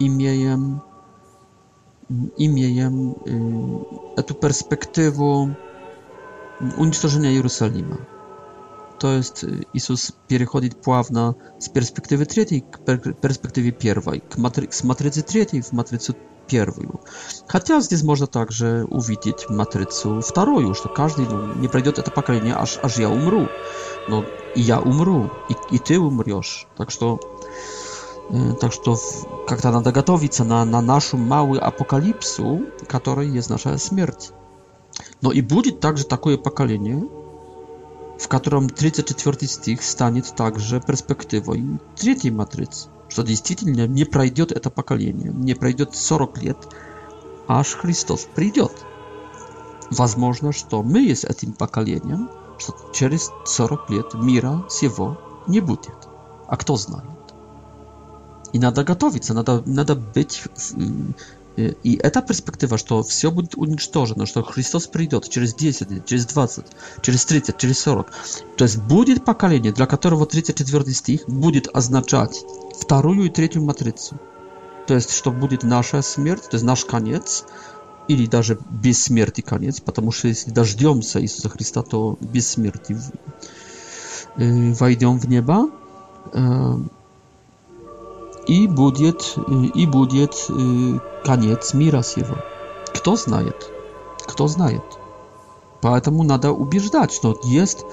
[0.00, 0.82] имеем,
[2.36, 3.14] имеем
[4.16, 5.54] tę perspektywę
[6.78, 7.96] уничтожения Jerozolima.
[8.98, 12.78] To jest y, Jezus przechodzi pławna z perspektywy trzeciej k
[13.20, 16.12] perspektywie pierwszej, k matry z matrycy trzeciej w matrycę
[16.48, 17.00] первую.
[17.46, 22.78] Хотя здесь можно также увидеть матрицу вторую, что каждый ну, не пройдет это поколение, аж,
[22.82, 23.48] аж я умру.
[24.08, 24.24] Но
[24.56, 26.66] и я умру, и, и ты умрешь.
[26.76, 27.20] Так что,
[28.30, 28.96] э, так что
[29.46, 34.30] как-то надо готовиться на, на нашу малую апокалипсу, которая есть наша смерть.
[35.20, 37.02] Но и будет также такое поколение,
[38.18, 45.32] в котором 34 стих станет также перспективой третьей матрицы что действительно не пройдет это поколение,
[45.32, 46.58] не пройдет 40 лет,
[47.48, 48.72] аж Христос придет.
[49.90, 52.28] Возможно, что мы с этим поколением,
[52.58, 56.08] что через 40 лет мира всего не будет.
[56.46, 57.04] А кто знает?
[58.52, 60.42] И надо готовиться, надо, надо быть
[61.58, 66.24] Э, и эта перспектива, что все будет уничтожено, что Христос придет через 10 лет, через
[66.26, 66.64] 20,
[67.02, 68.06] через 30, через 40.
[68.56, 72.44] То есть будет поколение, для которого 34 стих будет означать
[72.80, 74.16] вторую и третью матрицу.
[74.86, 77.44] То есть, что будет наша смерть, то есть наш конец,
[78.10, 79.10] или даже без
[79.44, 82.96] конец, потому что если дождемся Иисуса Христа, то без э,
[84.36, 85.70] войдем в небо.
[86.32, 86.78] Э,
[88.48, 89.36] и будет,
[89.74, 90.50] и будет
[91.24, 92.36] конец мира сего.
[92.94, 93.70] kto знает?
[94.26, 94.82] Кто знает?
[95.82, 97.84] Поэтому надо убеждать, что есть,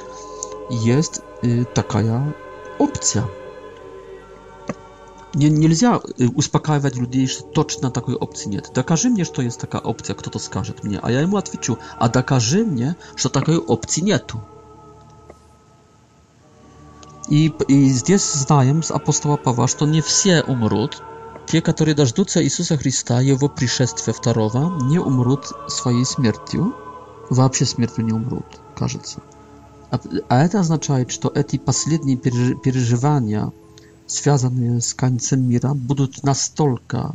[0.69, 1.21] есть
[1.75, 2.33] такая
[2.79, 3.25] опция.
[5.33, 5.99] Не, нельзя
[6.35, 8.71] успокаивать людей, что точно такой опции нет.
[8.73, 10.97] Докажи мне, что есть такая опция, кто-то скажет мне.
[11.03, 14.41] А я ему отвечу, а докажи мне, что такой опции нету.
[17.29, 20.87] I, i jest znajem z apostoła Pawła, że to nie wszyscy umrą.
[21.51, 26.71] Ci, którzy dożdżą Jezusa Chrystusa i Jego przyszedztwa wtarowa, nie umrą swojej śmiercią.
[27.31, 28.41] W ogóle śmiercią nie umrą,
[28.75, 29.21] każe się.
[30.29, 32.17] A, a to oznacza, że to te ostatnie
[32.63, 33.49] przeżywania
[34.07, 37.13] związane z końcem świata będą na silne.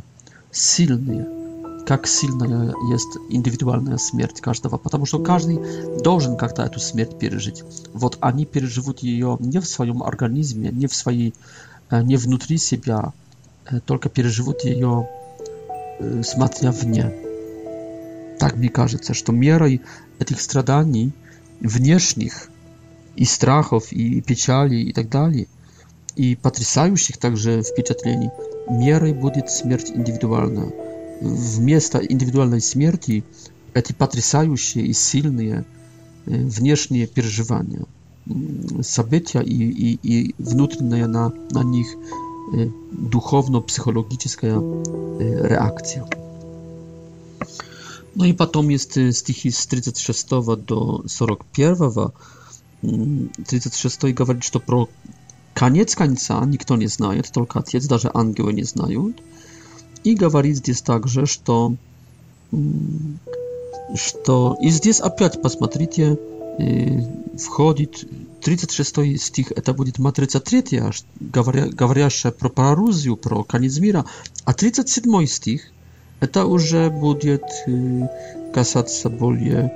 [0.53, 1.40] silne.
[1.85, 5.59] как сильная есть индивидуальная смерть каждого, потому что каждый
[6.01, 7.63] должен как-то эту смерть пережить.
[7.93, 11.33] Вот они переживут ее не в своем организме, не в своей,
[11.89, 13.13] э, не внутри себя,
[13.69, 15.09] э, только переживут ее,
[15.99, 17.11] э, смотря вне.
[18.39, 19.81] Так мне кажется, что мерой
[20.19, 21.13] этих страданий
[21.59, 22.49] внешних
[23.15, 25.47] и страхов, и печали, и так далее,
[26.15, 28.31] и потрясающих также впечатлений,
[28.69, 30.71] мерой будет смерть индивидуальная.
[31.21, 33.23] w miejsca indywidualnej śmierci,
[33.73, 35.63] eti patrzają się i silne e,
[36.27, 37.79] wnieśnie przeżywania,
[38.27, 42.57] mm, zabycia i, i, i wnętrzne na, na nich e,
[43.09, 44.61] duchowno-psychologiczna e,
[45.49, 46.05] reakcja.
[48.15, 50.23] No i potem jest stichy z 36
[50.67, 51.01] do
[51.55, 51.89] 41.
[53.45, 54.87] 36 mówi, że to pro
[55.53, 59.11] koniec końca nikt nie zna, tylko ojciec, nawet angioły nie znają
[60.03, 61.75] и говорит здесь также, что,
[63.95, 64.57] что...
[64.61, 66.17] И здесь опять, посмотрите,
[67.41, 68.07] входит
[68.41, 70.81] 36 стих, это будет матрица 3,
[71.19, 74.05] говоря, говорящая про паралузию, про конец мира,
[74.45, 75.61] а 37 стих,
[76.19, 77.43] это уже будет
[78.53, 79.71] касаться более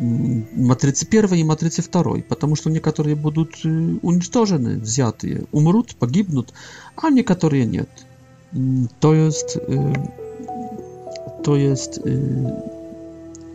[0.00, 6.54] матрицы первой и матрицы второй, потому что некоторые будут уничтожены, взятые, умрут, погибнут,
[6.96, 7.88] а некоторые нет
[9.00, 9.92] to jest y,
[11.42, 12.10] to jest y,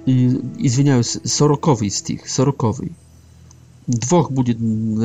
[0.07, 2.89] y, i zwiniałeś sorokowy z tych sorokowy
[3.87, 4.55] dwóch będzie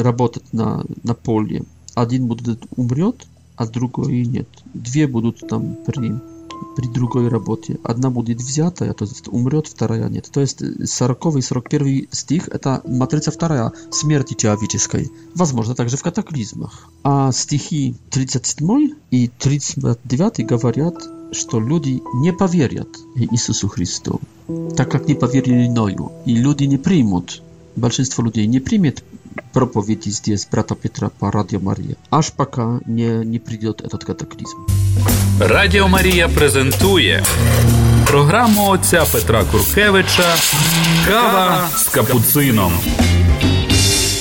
[0.02, 3.18] pracować na na polu jeden będzie umrzeć
[3.56, 5.62] a drugi nie dwie będą tam
[5.92, 6.00] przy
[6.76, 7.78] при другой работе.
[7.82, 10.28] Одна будет взята, то есть умрет, вторая нет.
[10.32, 15.10] То есть 40 и 41 стих– это матрица вторая смерти человеческой.
[15.34, 16.88] Возможно, также в катаклизмах.
[17.02, 20.94] А стихи 37 и 39 говорят,
[21.32, 24.20] что люди не поверят Иисусу Христу,
[24.76, 27.42] так как не поверили Ною, и люди не примут
[27.76, 29.04] большинство людей не примет
[29.52, 34.56] проповеди здесь брата Петра по Радио Мария, аж пока не, не придет этот катаклизм.
[35.40, 37.24] Радио Мария презентует
[38.06, 40.24] программу отца Петра Куркевича
[41.06, 42.72] «Кава с капуцином».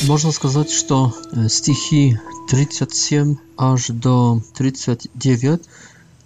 [0.07, 1.13] Можно сказать, что
[1.49, 2.17] стихи
[2.49, 5.61] 37 аж до 39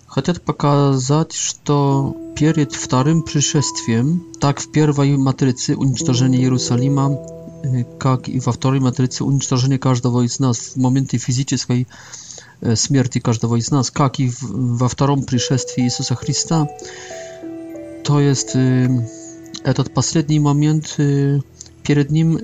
[0.07, 7.15] хотят показать, что Pieryt Wtarym пришествием, так в первой матрице уничтожение Иерусалима,
[7.99, 11.87] как и во второй матрице уничтожение каждого из нас в моменты физической
[12.75, 16.67] смерти каждого из нас, как и во втором пришествии Иисуса Христа.
[18.03, 18.57] To jest
[19.63, 20.97] этот последний момент
[21.87, 22.39] перед ним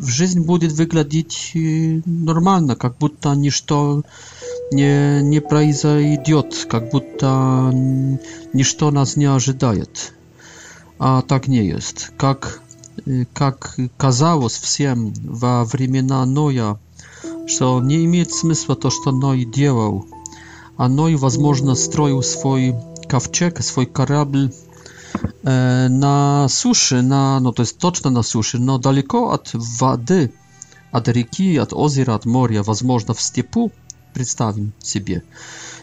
[0.00, 4.02] жизнь будет выглядеть нормально, как будто ничто не
[4.72, 5.74] nie, nie prai
[6.12, 7.70] idiot, jak будто
[8.54, 9.84] niż to nas nie ожидaje.
[10.98, 12.10] A tak nie jest.
[12.22, 12.60] Jak,
[13.40, 16.76] jak казалось wszystkim w времена Noja,
[17.46, 20.02] że nie ma sensu to, co Noj делал.
[20.76, 22.74] A Noj, возможно, строил swój
[23.08, 24.48] kawczek, swój korabl
[25.44, 30.28] e, na suszy, na, no to jest toczna na suszy, no daleko od wody,
[30.92, 33.70] od riki, od jeziora, od moria, возможно, w stepu
[34.14, 35.22] представим себе.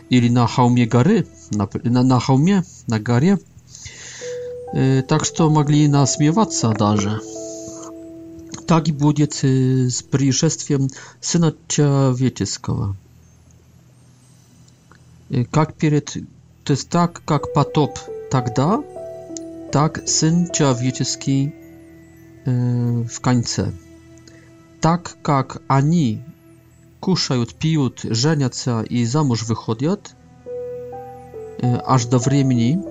[0.10, 3.40] Или на холме горы, на, на, на холме, на горе.
[4.74, 7.20] Э, так что могли насмеваться даже.
[8.68, 10.90] Так и будет э, с пришествием
[11.22, 12.96] Сына Человеческого.
[15.30, 16.18] Э, как перед...
[16.64, 18.00] То есть так, как потоп
[18.32, 18.82] тогда,
[19.72, 21.54] так Сын Человеческий
[22.46, 23.72] э, в конце.
[24.82, 26.22] Так как они
[27.00, 30.16] кушают, пьют, женятся и замуж выходят,
[31.62, 32.82] аж до времени,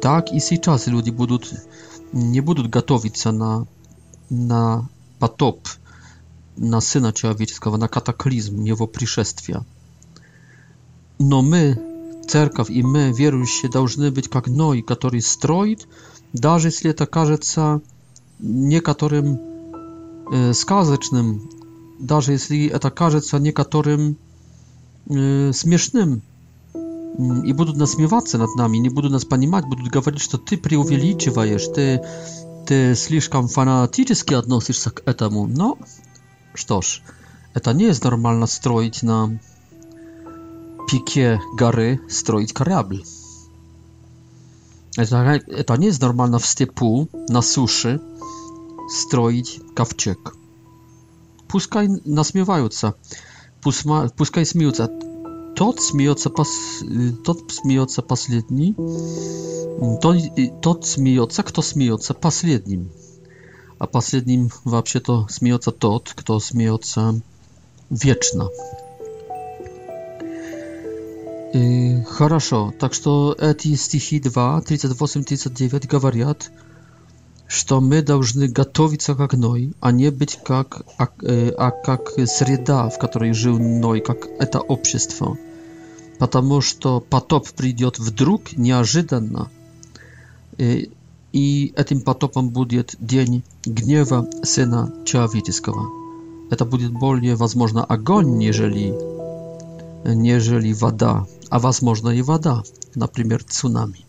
[0.00, 1.52] так и сейчас люди будут,
[2.12, 3.66] не будут готовиться на,
[4.30, 4.88] на
[5.18, 5.60] потоп,
[6.56, 9.64] на Syna Человеческого, на катаклизм Его пришествия.
[11.18, 11.78] Но мы,
[12.28, 15.86] церковь и мы, верующие, должны быть как Ной, который строит,
[16.32, 17.80] даже если это кажется
[18.38, 19.40] некоторым
[20.52, 21.48] сказочным
[21.98, 24.16] даже если это кажется некоторым
[25.10, 26.22] э, смешным,
[27.44, 32.04] и будут насмеваться над нами, не будут нас понимать, будут говорить, что ты преувеличиваешь, ты,
[32.66, 35.46] ты слишком фанатически относишься к этому.
[35.46, 35.78] Но
[36.54, 37.02] что ж,
[37.54, 39.38] это не есть нормально строить на
[40.90, 43.04] пике горы, строить корабль.
[44.96, 48.00] Это, это не есть нормально в степу, на суше,
[48.90, 50.34] строить ковчег
[51.54, 52.94] пускай насмеваются,
[53.62, 54.90] пускай смеются.
[55.54, 56.82] Тот смеется, пос,
[57.24, 58.74] тот смеется последний,
[60.00, 60.16] тот,
[60.60, 62.90] тот смеется, кто смеется последним.
[63.78, 67.20] A последним вообще to смеется тот, кто смеется
[67.88, 68.48] вечно.
[71.54, 76.50] И, хорошо, так что эти стихи 2, 38, 39 говорят,
[77.46, 81.08] что мы должны готовиться как Ной, а не быть как, а,
[81.58, 85.36] а как среда, в которой жил Ной, как это общество.
[86.18, 89.50] Потому что потоп придет вдруг, неожиданно,
[91.32, 95.86] и этим потопом будет день гнева Сына Человеческого.
[96.50, 98.94] Это будет более, возможно, огонь, нежели,
[100.04, 102.62] нежели вода, а возможно и вода,
[102.94, 104.06] например, цунами.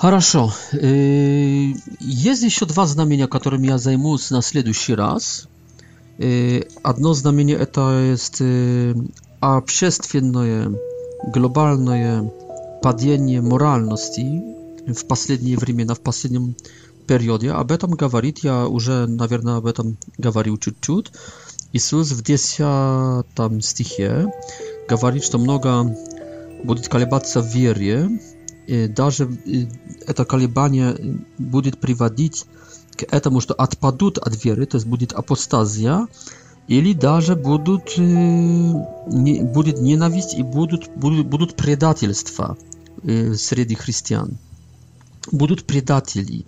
[0.00, 0.50] Хорошо.
[0.72, 5.46] Есть еще два знамения, которыми я займусь на следующий раз.
[6.82, 8.40] Одно знамение это есть
[9.40, 10.72] общественное,
[11.34, 12.32] глобальное
[12.82, 14.42] падение моральности
[14.90, 16.54] в последние времена, в последнем
[17.06, 17.50] периоде.
[17.50, 21.08] Об этом говорит, я уже, наверное, об этом говорил чуть-чуть.
[21.74, 22.56] Иисус в 10
[23.62, 24.32] стихе
[24.88, 25.94] говорит, что много
[26.64, 28.08] будет колебаться в вере,
[28.88, 29.28] даже
[30.06, 30.94] это колебание
[31.38, 32.44] будет приводить
[32.96, 36.06] к этому, что отпадут от веры, то есть будет апостазия,
[36.68, 38.70] или даже будут, э,
[39.08, 42.56] будет ненависть и будут, будут, будут предательства
[43.02, 44.38] э, среди христиан.
[45.32, 46.44] Будут предатели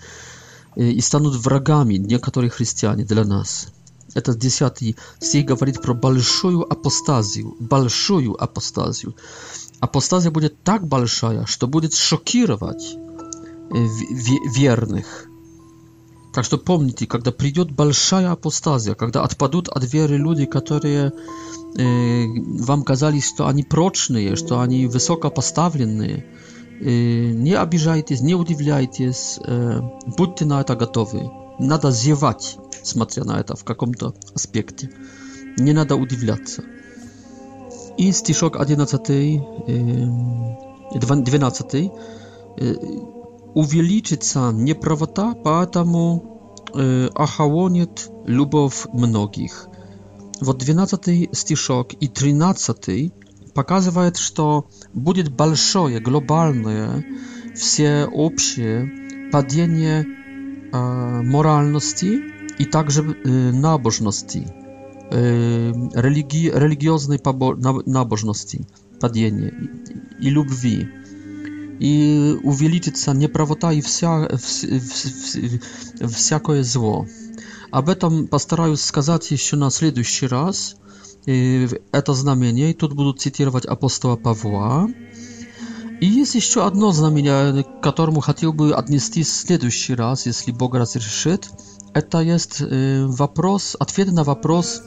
[0.77, 3.69] э, и станут врагами некоторых христиане для нас.
[4.15, 9.17] Это 10 стих говорит про большую апостазию, большую апостазию
[9.83, 13.87] апостазия будет так большая, что будет шокировать э,
[14.55, 15.27] верных.
[16.33, 21.13] Так что помните, когда придет большая апостазия, когда отпадут от веры люди, которые
[21.77, 22.25] э,
[22.65, 26.25] вам казались, что они прочные, что они высокопоставленные,
[26.81, 29.81] э, не обижайтесь, не удивляйтесь, э,
[30.17, 31.29] будьте на это готовы.
[31.59, 34.91] Надо зевать, смотря на это в каком-то аспекте.
[35.59, 36.63] Не надо удивляться.
[37.99, 38.99] I stiszok 11,
[41.25, 41.65] 12.
[43.55, 46.21] Uwieliczyca nieprawota, patamu
[47.07, 49.67] y, ahałoniet lubow mnogich.
[50.43, 50.97] W od 12
[51.35, 52.73] stiszok i 13
[53.55, 54.39] pokazuje, że
[54.95, 57.03] będzie balszoje, globalne,
[57.57, 58.89] wsieopsie
[59.33, 60.05] padienie
[61.25, 62.21] moralności
[62.59, 64.43] i także y, nabożności
[65.95, 67.19] religii, religioznej
[67.87, 68.65] nabożności,
[69.01, 70.89] падения и, и любви.
[71.81, 75.37] И увеличится неправота и вся, вс, вс, вс,
[76.15, 77.07] всякое зло.
[77.73, 80.77] Об этом постараюсь сказать еще на следующий раз.
[81.27, 82.71] И это знамение.
[82.71, 84.89] И тут буду цитировать апостола Павла.
[86.01, 90.75] И есть еще одно знамение, к которому хотел бы отнести в следующий раз, если Бог
[90.75, 91.49] разрешит.
[91.95, 92.61] Это есть
[93.19, 94.83] вопрос, ответ на вопрос,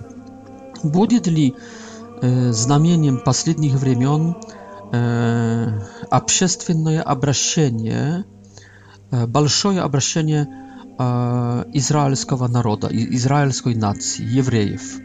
[0.86, 1.56] Будет ли
[2.22, 4.36] э, знамением последних времен
[4.92, 5.80] э,
[6.12, 8.24] общественное обращение,
[9.10, 10.48] э, большое обращение
[11.00, 15.00] э, израильского народа, израильской нации, евреев?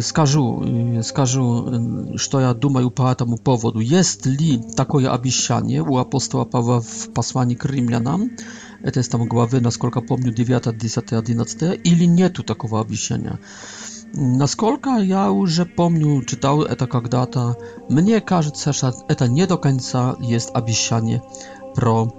[0.00, 3.78] скажу, скажу, что я думаю по этому поводу.
[3.78, 8.32] Есть ли такое обещание у апостола Павла в послании к римлянам?
[8.80, 13.38] Это из там главы, насколько помню, 9, 10, 11, или нету такого обещания?
[14.14, 17.56] Насколько я уже помню, читал это когда-то,
[17.88, 21.22] мне кажется, что это не до конца есть обещание
[21.74, 22.12] про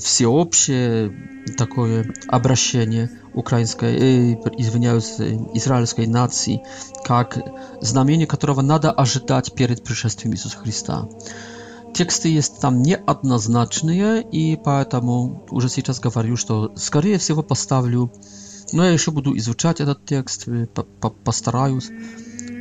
[0.00, 1.12] всеобщее
[1.56, 5.14] такое обращение украинской, э, извиняюсь,
[5.54, 6.62] израильской нации,
[7.04, 7.38] как
[7.82, 11.08] знамение, которого надо ожидать перед пришествием Иисуса Христа.
[11.94, 18.10] Тексты есть там неоднозначные, и поэтому уже сейчас говорю, что скорее всего поставлю
[18.72, 20.46] Но я еще буду изучать этот текст,
[21.24, 21.90] постараюсь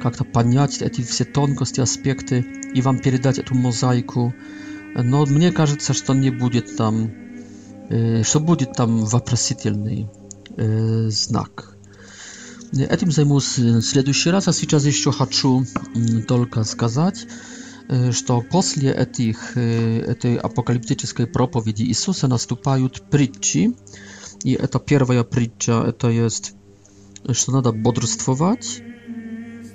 [0.02, 4.34] как-то понять эти все тонкости, аспекты и вам передать эту мозаику.
[4.96, 7.12] Но мне кажется, что не будет там,
[8.24, 10.08] что будет там вопросительный
[11.10, 11.76] знак.
[12.72, 15.66] Этим займусь в следующий раз, а сейчас еще хочу
[16.28, 17.26] только сказать,
[18.12, 23.74] что после этих, этой апокалиптической проповеди Иисуса наступают притчи,
[24.46, 26.56] i ta pierwsza pricza to jest,
[27.30, 28.82] że nada bodrstwować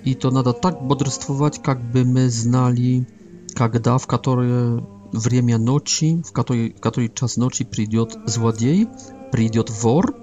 [0.05, 3.05] i to nada tak bodrstwować, jakby my znali,
[3.59, 4.77] kiedy, w które
[5.15, 8.87] время ночи, w której, w której czas nocy przyjdzie złodziej,
[9.33, 10.15] przyjdzie wor,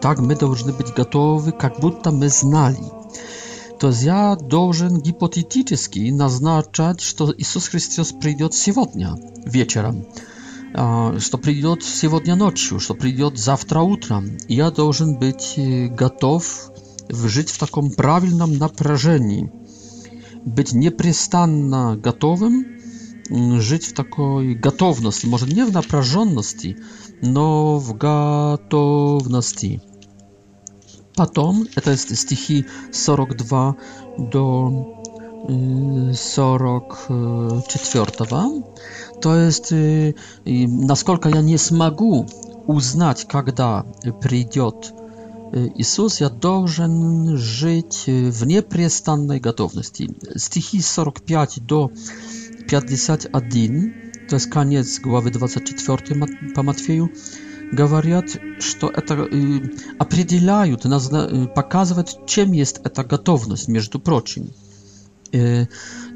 [0.00, 2.82] tak my должны być gotowi, jak butta my znali.
[3.78, 9.14] To jest ja должен hipotetycznie naznaczać, że Jezus Chrystus przyjdzie сегодня,
[9.46, 10.02] wieczorem.
[10.74, 14.38] А, что придет сегодня ночью, что придет завтра утром.
[14.48, 16.70] Я должен быть э, готов
[17.10, 19.52] жить в таком правильном напряжении,
[20.44, 22.66] быть непрестанно готовым,
[23.28, 26.78] жить в такой готовности, может не в напряженности,
[27.20, 29.82] но в готовности.
[31.14, 33.76] Потом, это стихи 42
[34.18, 35.02] до
[36.16, 37.60] 44, э,
[39.22, 40.14] to jest y, y,
[40.68, 42.26] naскольку ja nie smagu
[42.66, 43.62] uznać kiedy
[44.20, 46.88] przyjdzie y, Jezus ja dobrze
[47.34, 51.88] żyć w nieprzestannej gotowności stichi 45 do
[52.68, 53.94] 51
[54.28, 56.02] to jest koniec głowy 24
[56.54, 57.08] po Matwieju
[57.72, 59.60] Gawariat, no to eta, y,
[59.98, 61.26] определяют, nazna,
[62.26, 64.50] czym jest ta gotowność, między prochim.
[65.34, 65.66] Y,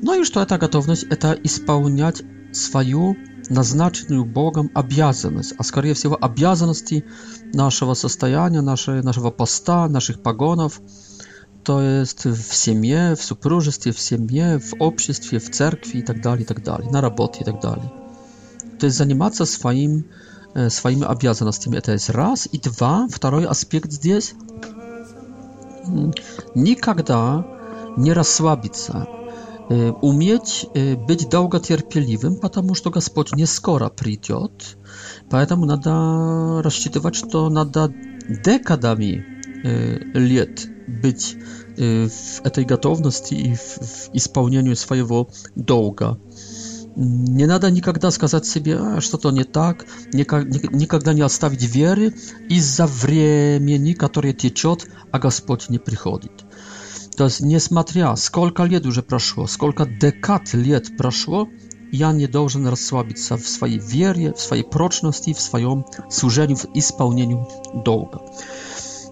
[0.03, 2.23] no i że ta gotowność, to spełniać
[2.53, 3.17] свою
[3.49, 7.05] назначенную Богом обязанность, а скорее всего обязанности
[7.53, 10.81] нашего состояния, нашей, нашего поста, наших погонов,
[11.63, 16.43] то есть в семье, в супружестве, в семье, в обществе, в церкви и так далее,
[16.43, 17.93] и так далее, на работе и так далее.
[18.79, 20.07] То есть заниматься своим,
[20.55, 22.49] э, своими обязанностями, это есть раз.
[22.53, 24.35] И два, второй аспект здесь,
[26.55, 27.45] никогда
[27.97, 29.09] не расслабиться,
[29.71, 34.37] Y, umieć y, być długo cierpliwym, ponieważ to Gospodź nie skoro przyjdzie,
[35.29, 37.93] поэтому надо рассчитывать, что надо
[38.45, 39.25] декадами
[40.14, 40.69] лет
[41.03, 41.37] быть
[41.77, 43.79] w tej gotowności i w,
[44.19, 46.17] w spełnieniu swojego dołga.
[47.37, 49.85] Nie nada nigdy skazać sobie, że to nie tak,
[50.73, 52.12] nigdy nie odstawić wiery
[52.49, 56.29] i za wremieni, które tyczot, a Gospodź nie przychodzi.
[57.17, 58.17] To nie smatria.
[58.17, 59.47] Сколько лет уже прошло?
[59.47, 61.49] Сколько декад лет прошло?
[61.91, 67.39] Я не должен расслабиться в своей вере, в своей прочности, в своем служении, в исполнении
[67.85, 68.21] долга.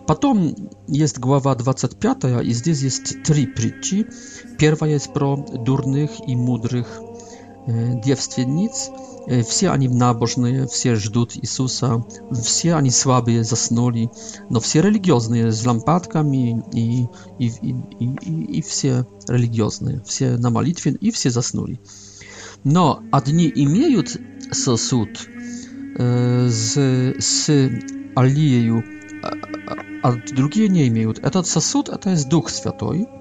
[0.06, 0.54] Потом
[0.86, 4.06] есть глава 25, и здесь есть три притчи.
[4.58, 7.00] Первая есть про дурных и мудрых
[7.66, 8.90] девственниц,
[9.48, 12.04] все они набожные, все ждут Иисуса,
[12.42, 14.10] все они слабые, заснули,
[14.50, 17.06] но все религиозные, с лампадками и,
[17.38, 21.80] и, и, и, и все религиозные, все на молитве и все заснули.
[22.64, 24.16] Но одни имеют
[24.50, 25.08] сосуд
[25.98, 27.48] э, с, с
[28.14, 28.84] алиею,
[29.22, 29.28] а,
[30.02, 31.18] а другие не имеют.
[31.20, 33.06] Этот сосуд– это есть Дух Святой–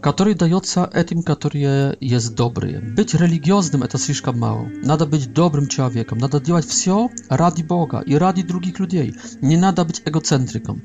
[0.00, 2.80] который дается этим, которые есть добрые.
[2.80, 4.68] Быть религиозным– это слишком мало.
[4.82, 9.14] Надо быть добрым человеком, надо делать все ради Бога и ради других людей.
[9.40, 10.82] Не надо быть эгоцентриком.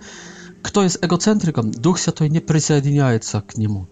[0.62, 3.88] Кто есть эгоцентриком, Дух Святой не присоединяется к нему.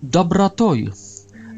[0.00, 0.92] Добротой,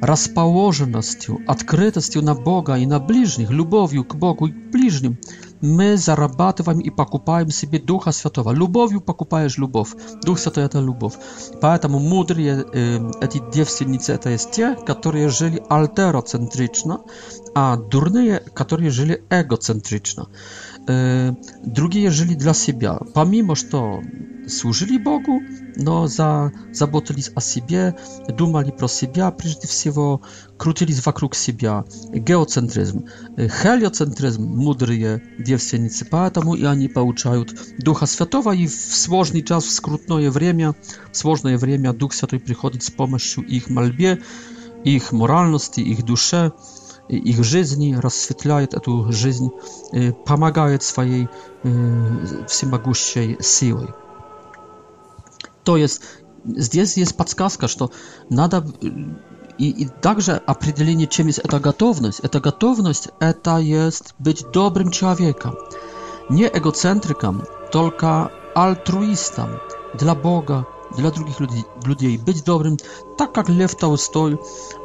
[0.02, 5.18] расположенностью, открытостью на Бога и на ближних, любовью к Богу и к ближним–
[5.60, 8.52] мы зарабатываем и покупаем себе Духа Святого.
[8.52, 9.90] Любовью покупаешь любовь.
[10.22, 11.14] Дух Святой– это любовь.
[11.60, 17.00] Поэтому мудрые э, эти девственницы– это есть те, которые жили альтероцентрично,
[17.54, 20.28] а дурные, которые жили эгоцентрично.
[20.90, 21.34] Y,
[21.64, 22.90] drugie jeżeli dla siebie.
[23.14, 24.00] Pomimo, że to
[24.48, 25.40] służyli Bogu,
[25.76, 27.92] no za zabotyli z siebie,
[28.36, 30.18] dumali pro siebie, przede wszystko
[30.58, 31.70] krutyli z wokół siebie.
[32.12, 33.00] Geocentryzm,
[33.50, 37.42] heliocentryzm mudryje dziewczynicy, poatomu i oni pouczają
[37.78, 40.74] Ducha Świętego i w słożny czas, w skrótne wremia,
[41.12, 44.16] w słożne wremia Duch Święty przychodzi z pomocą ich malbie,
[44.84, 46.50] ich moralności, ich duszy
[47.08, 48.80] ich жизни, rozświetlają tę
[49.10, 49.48] жизнь,
[49.94, 51.28] y, pomagają swojej y,
[52.48, 53.80] wszechmogącej siłą.
[55.64, 56.02] To jest,
[56.56, 57.86] здесь jest подсказка, że
[58.30, 58.62] надо y,
[59.58, 62.20] i, także определение, czym jest эта gotowność.
[62.20, 65.52] Эта gotowność, это jest być dobrym człowiekiem.
[66.30, 69.48] Nie egocentrykam, tylko altruistam
[69.98, 70.64] dla Boga,
[70.98, 72.76] dla drugich ludzi, ludzi być dobrym,
[73.16, 74.32] tak jak Lew Tolstoy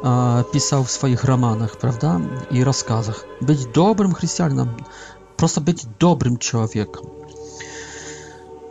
[0.04, 3.24] e, pisał w swoich romanach, prawda, i rozkazach.
[3.40, 4.68] Być dobrym chrześcijaninem,
[5.36, 7.02] prosto być dobrym człowiekiem.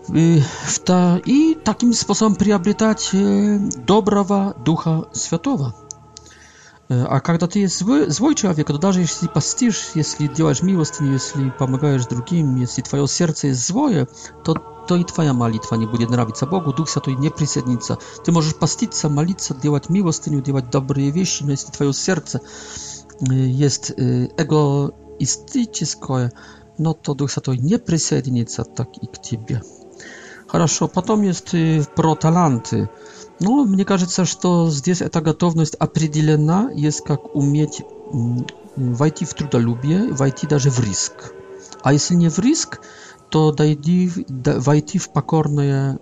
[0.10, 0.42] Y,
[1.26, 5.72] I, takim sposobem przyabrytać dobra y, dobrowa ducha światowa.
[6.92, 7.78] Y, a kiedy ty jest
[8.10, 13.48] zły, człowiek, to nawet jeśli pastisz, jeśli działasz miłość, jeśli pomagasz drugim, jeśli twoje serce
[13.48, 14.06] jest złe,
[14.44, 14.54] to
[14.88, 17.98] то и твоя молитва не будет нравиться Богу, Дух Святой не присоединится.
[18.26, 22.42] Ты можешь поститься, молиться, делать милостыню, делать добрые вещи, но если твое сердце
[23.22, 23.92] jest
[24.38, 26.34] эгоистическое,
[26.78, 29.62] но то Дух Святой не присоединится так и к тебе.
[30.48, 31.54] Хорошо, потом есть
[31.96, 32.90] про таланты.
[33.40, 37.82] Ну, мне кажется, что здесь эта готовность определена, есть как уметь
[38.76, 41.34] войти в трудолюбие, войти даже в риск.
[41.84, 42.82] А если не в риск,
[43.32, 44.12] to дойди,
[44.58, 45.98] войти w покорное,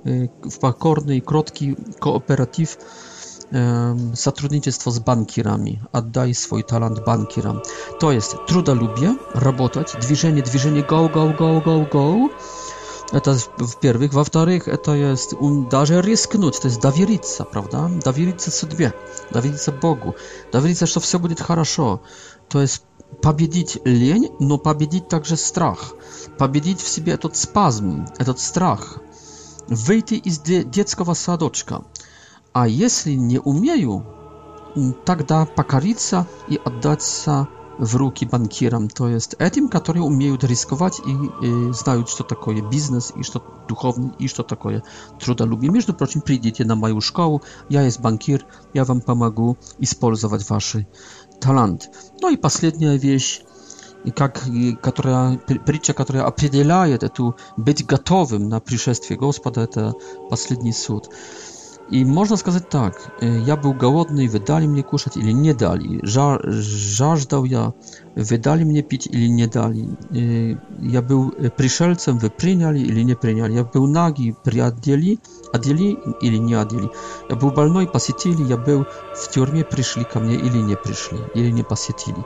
[0.52, 2.78] w покорный и кроткий кооператив
[4.16, 5.82] сотрудничество с банкирами.
[5.92, 7.62] Отдай свой талант банкирам.
[8.00, 12.30] То есть трудолюбие, работать, движение, движение, go, go, go, go, go.
[13.12, 14.14] Это в-первых.
[14.14, 17.90] Во-вторых, это есть ум, даже рискнуть, то есть довериться, правда?
[18.04, 18.94] Довериться судьбе,
[19.32, 20.16] довериться Богу,
[20.52, 22.02] довериться, что все будет хорошо.
[22.50, 22.84] То есть
[23.24, 25.94] победить лень, но победить также страх
[26.40, 28.98] победить в себе этот спазм, этот страх,
[29.68, 31.84] выйти из детского садочка.
[32.54, 34.06] А если не умею,
[35.06, 41.12] тогда покориться и отдаться в руки банкирам, то есть этим, которые умеют рисковать и,
[41.46, 44.82] и знают, что такое бизнес, и что духовный, и что такое
[45.20, 45.72] трудолюбие.
[45.72, 50.76] Между прочим, придите на мою школу, я есть банкир, я вам помогу использовать ваш
[51.42, 51.90] талант.
[52.22, 53.42] Ну и последняя вещь,
[54.16, 54.42] как,
[54.82, 59.94] которая, притча, которая определяет эту быть готовым на пришествие Господа, это
[60.30, 61.10] последний суд.
[61.92, 66.40] И можно сказать так, я был голодный, вы дали мне кушать или не дали, Жа,
[66.44, 67.74] жаждал я,
[68.16, 69.98] вы дали мне пить или не дали,
[70.80, 75.18] я был пришельцем, вы приняли или не приняли, я был нагий, приодели,
[75.52, 76.92] одели или не одели,
[77.28, 78.86] я был больной, посетили, я был
[79.16, 82.24] в тюрьме, пришли ко мне или не пришли, или не посетили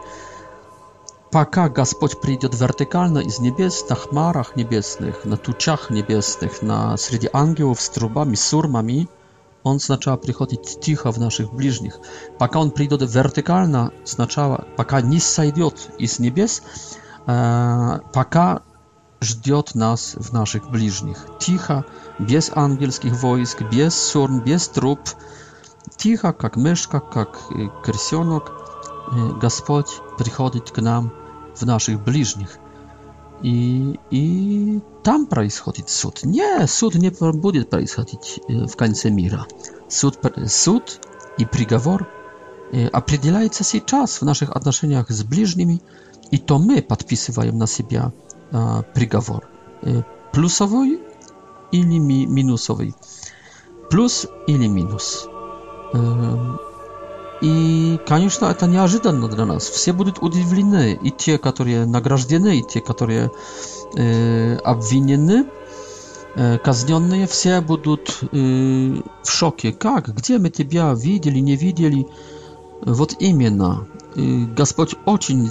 [1.34, 7.82] пока Господь придет вертикально из небес, на хмарах небесных, на тучах небесных, на среди ангелов
[7.82, 9.10] с трубами, с урмами,
[9.64, 11.98] он сначала приходит тихо в наших ближних.
[12.38, 16.62] Пока он придет вертикально, сначала, пока не сойдет из небес,
[17.26, 18.62] пока
[19.20, 21.18] ждет нас в наших ближних.
[21.40, 21.84] Тихо,
[22.20, 25.00] без ангельских войск, без сурм, без труб.
[25.98, 27.40] Тихо, как мышка, как
[27.84, 28.52] крысенок,
[29.42, 31.12] Господь приходит к нам–
[31.56, 32.60] w naszych bliźnich.
[33.44, 36.22] I, I tam происходит суд.
[36.26, 38.40] Nie, суд nie будет происходить
[38.70, 39.46] w końcu мира.
[39.90, 41.00] Суд, суд
[41.38, 42.08] и приговор
[42.94, 45.82] определяется сейчас в наших отношениях с ближними,
[46.32, 48.12] и то мы подписываем на себя
[48.96, 49.44] приговор.
[50.32, 51.00] Плюсовой
[51.74, 52.94] или минусовый.
[53.90, 55.28] Плюс или минус.
[57.44, 59.64] И, конечно, это неожиданно для нас.
[59.68, 63.34] Все будут удивлены, и те, которые награждены, и те, которые
[63.98, 65.48] э, обвинены,
[66.36, 68.38] э, казненные, все будут э,
[69.24, 69.74] в шоке.
[69.74, 70.08] Как?
[70.16, 72.08] Где мы тебя видели, не видели?
[72.82, 73.88] Вот именно.
[74.16, 75.50] И Господь очень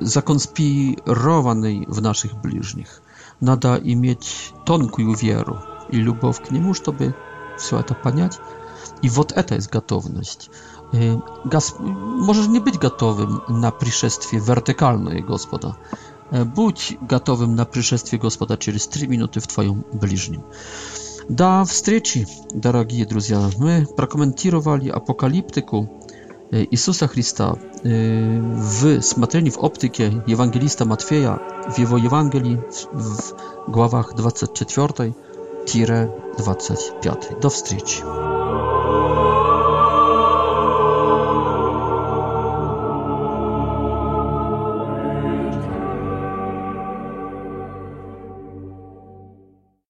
[0.00, 3.00] законспированный в наших ближних.
[3.40, 7.14] Надо иметь тонкую веру и любовь к Нему, чтобы
[7.58, 8.38] все это понять.
[9.00, 10.50] И вот это есть готовность.
[10.94, 11.18] E,
[12.18, 15.74] możesz nie być gotowym na przyszestwie wertykalne Gospoda.
[16.32, 20.40] E, Bądź gotowym na przyszestwie Gospoda przez 3 minuty w Twoim bliźnim.
[21.30, 23.38] Do встречи, drogi друзья.
[23.60, 25.86] My prokomentowali apokaliptyku
[26.52, 27.52] e, Jezusa Chrysta
[28.56, 31.38] w smatreni w optyce Ewangelista Matwieja
[31.74, 32.56] w jego Ewangelii
[32.94, 33.16] w
[33.70, 35.12] głowach 24-25.
[37.42, 38.02] Do встречи.